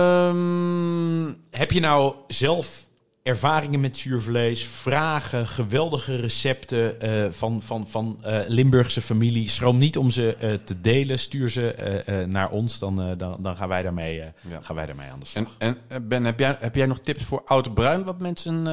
[0.00, 2.86] Ehm, Heb je nou zelf
[3.22, 9.48] ervaringen met zuurvlees, vragen, geweldige recepten eh, van, van, van eh, Limburgse familie?
[9.48, 11.18] Schroom niet om ze eh, te delen.
[11.18, 14.32] Stuur ze naar ons, dan, dan, dan gaan, wij daarmee, Ja.
[14.60, 15.54] gaan wij daarmee aan de slag.
[15.58, 18.64] en, en Ben, heb jij, heb jij nog tips voor oud bruin wat mensen,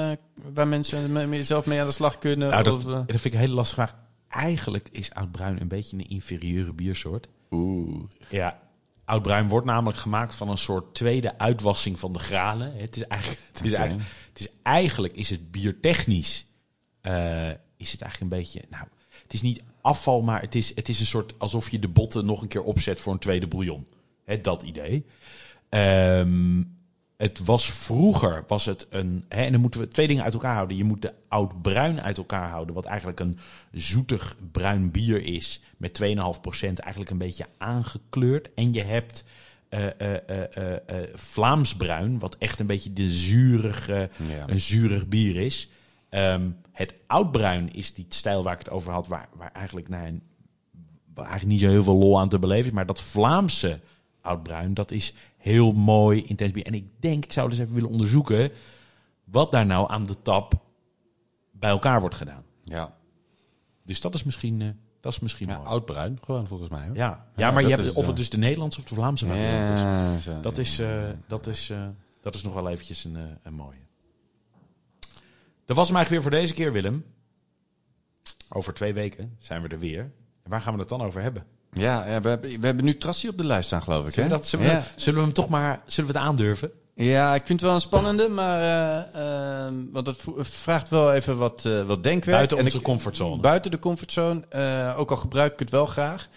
[0.54, 2.50] waar mensen me- me- zelf mee aan de slag kunnen?
[2.50, 3.96] Nou, dat, Of, dat vind ik een hele lastige vraag.
[4.30, 7.28] Eigenlijk is oudbruin een beetje een inferieure biersoort.
[7.52, 8.04] Oeh.
[8.30, 8.60] Ja,
[9.06, 12.74] oudbruin wordt namelijk gemaakt van een soort tweede uitwassing van de granen.
[12.78, 14.08] Het is eigenlijk, het is eigenlijk,
[14.38, 16.46] het is eigenlijk is het biertechnisch
[17.02, 18.84] eh, is het eigenlijk een beetje, nou,
[19.24, 22.26] het is niet afval, maar het is, het is een soort alsof je de botten
[22.26, 23.88] nog een keer opzet voor een tweede bouillon.
[24.24, 25.06] Hè, dat idee.
[25.70, 26.64] Ehm,
[27.18, 30.78] het was vroeger, was het een, en dan moeten we twee dingen uit elkaar houden.
[30.78, 33.40] Je moet de oud-bruin uit elkaar houden, wat eigenlijk een
[33.72, 38.54] zoetig bruin bier is, met 2,5% eigenlijk een beetje aangekleurd.
[38.54, 39.24] En je hebt
[39.70, 44.50] eh, eh, eh, Vlaams bruin, wat echt een beetje de zurige, Ja.
[44.50, 45.70] een zurig bier is.
[46.10, 50.06] Ehm, het oudbruin is die stijl waar ik het over had, waar, waar eigenlijk, nou,
[50.08, 50.22] een-
[51.14, 52.72] waar eigenlijk niet zo heel veel lol aan te beleven is.
[52.72, 53.80] Maar dat Vlaamse
[54.22, 56.66] oudbruin, dat is heel mooi, intens bier.
[56.66, 58.52] En ik denk, ik zou dus even willen onderzoeken
[59.24, 60.54] wat daar nou aan de tap
[61.52, 62.44] bij elkaar wordt gedaan.
[62.64, 62.96] Ja,
[63.84, 65.68] Dus dat is misschien, dat is misschien ja mooi.
[65.70, 66.88] oud bruin gewoon volgens mij.
[66.88, 66.96] Hoor.
[66.96, 69.70] Ja, ja, Ja, maar je hebt, of het, dus de Nederlandse of de Vlaamse variant
[69.70, 70.24] is.
[70.24, 70.88] Zo, Dat is, eh,
[71.28, 71.88] dat, is, eh,
[72.22, 73.86] dat is nog wel eventjes een, eh, een mooie.
[75.66, 77.06] Dat was hem eigenlijk weer voor deze keer, Willem.
[78.50, 80.02] Over twee weken zijn we er weer.
[80.44, 81.46] En waar gaan we het dan over hebben?
[81.72, 84.14] Ja, ja, we, hebben, we hebben nu Trassie op de lijst staan, geloof ik.
[84.14, 84.36] Zullen hè?
[84.36, 86.72] dat, zullen, we, zullen we hem toch maar zullen we het aandurven?
[87.06, 88.62] Ja, ik vind het wel een spannende, maar
[89.14, 92.36] eh, want het vo- vraagt wel even wat, eh, wat denkwerk.
[92.38, 93.42] Buiten En onze ik- comfortzone.
[93.42, 96.30] Buiten de comfortzone, eh, ook al gebruik ik het wel graag.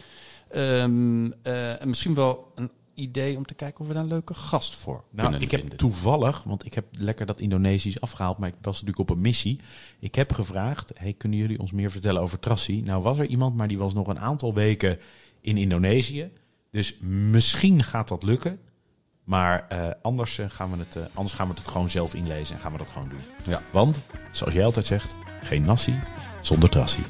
[0.51, 4.35] Ehm, eh, en misschien wel een idee om te kijken of we daar een leuke
[4.35, 8.49] gast voor Nou, kunnen ik heb toevallig, want ik heb lekker dat Indonesisch afgehaald, maar
[8.49, 9.61] ik was natuurlijk op een missie.
[10.01, 12.83] Ik heb gevraagd, hey, kunnen jullie ons meer vertellen over Trassi?
[12.83, 14.99] Nou was er iemand, maar die was nog een aantal weken
[15.41, 16.31] in Indonesië.
[16.71, 16.97] Dus
[17.31, 18.59] misschien gaat dat lukken.
[19.31, 22.55] Maar eh, anders, eh, gaan we het, eh, anders gaan we het gewoon zelf inlezen
[22.55, 23.21] en gaan we dat gewoon doen.
[23.43, 23.63] Ja.
[23.71, 24.01] Want,
[24.31, 26.01] zoals jij altijd zegt, geen nasi
[26.41, 27.03] zonder Trassi.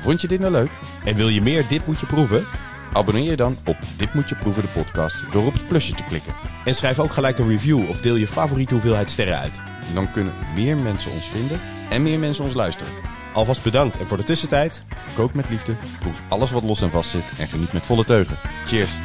[0.00, 0.70] Vond je dit nou leuk?
[1.04, 2.44] En wil je meer Dit Moet Je Proeven?
[2.92, 6.04] Abonneer je dan op Dit Moet Je Proeven de podcast door op het plusje te
[6.04, 6.34] klikken.
[6.64, 9.62] En schrijf ook gelijk een review of deel je favoriete hoeveelheid sterren uit.
[9.94, 11.60] Dan kunnen meer mensen ons vinden
[11.90, 12.92] en meer mensen ons luisteren.
[13.32, 17.10] Alvast bedankt en voor de tussentijd, Kook met liefde, proef alles wat los en vast
[17.10, 18.38] zit en geniet met volle teugen.
[18.64, 18.98] Cheers!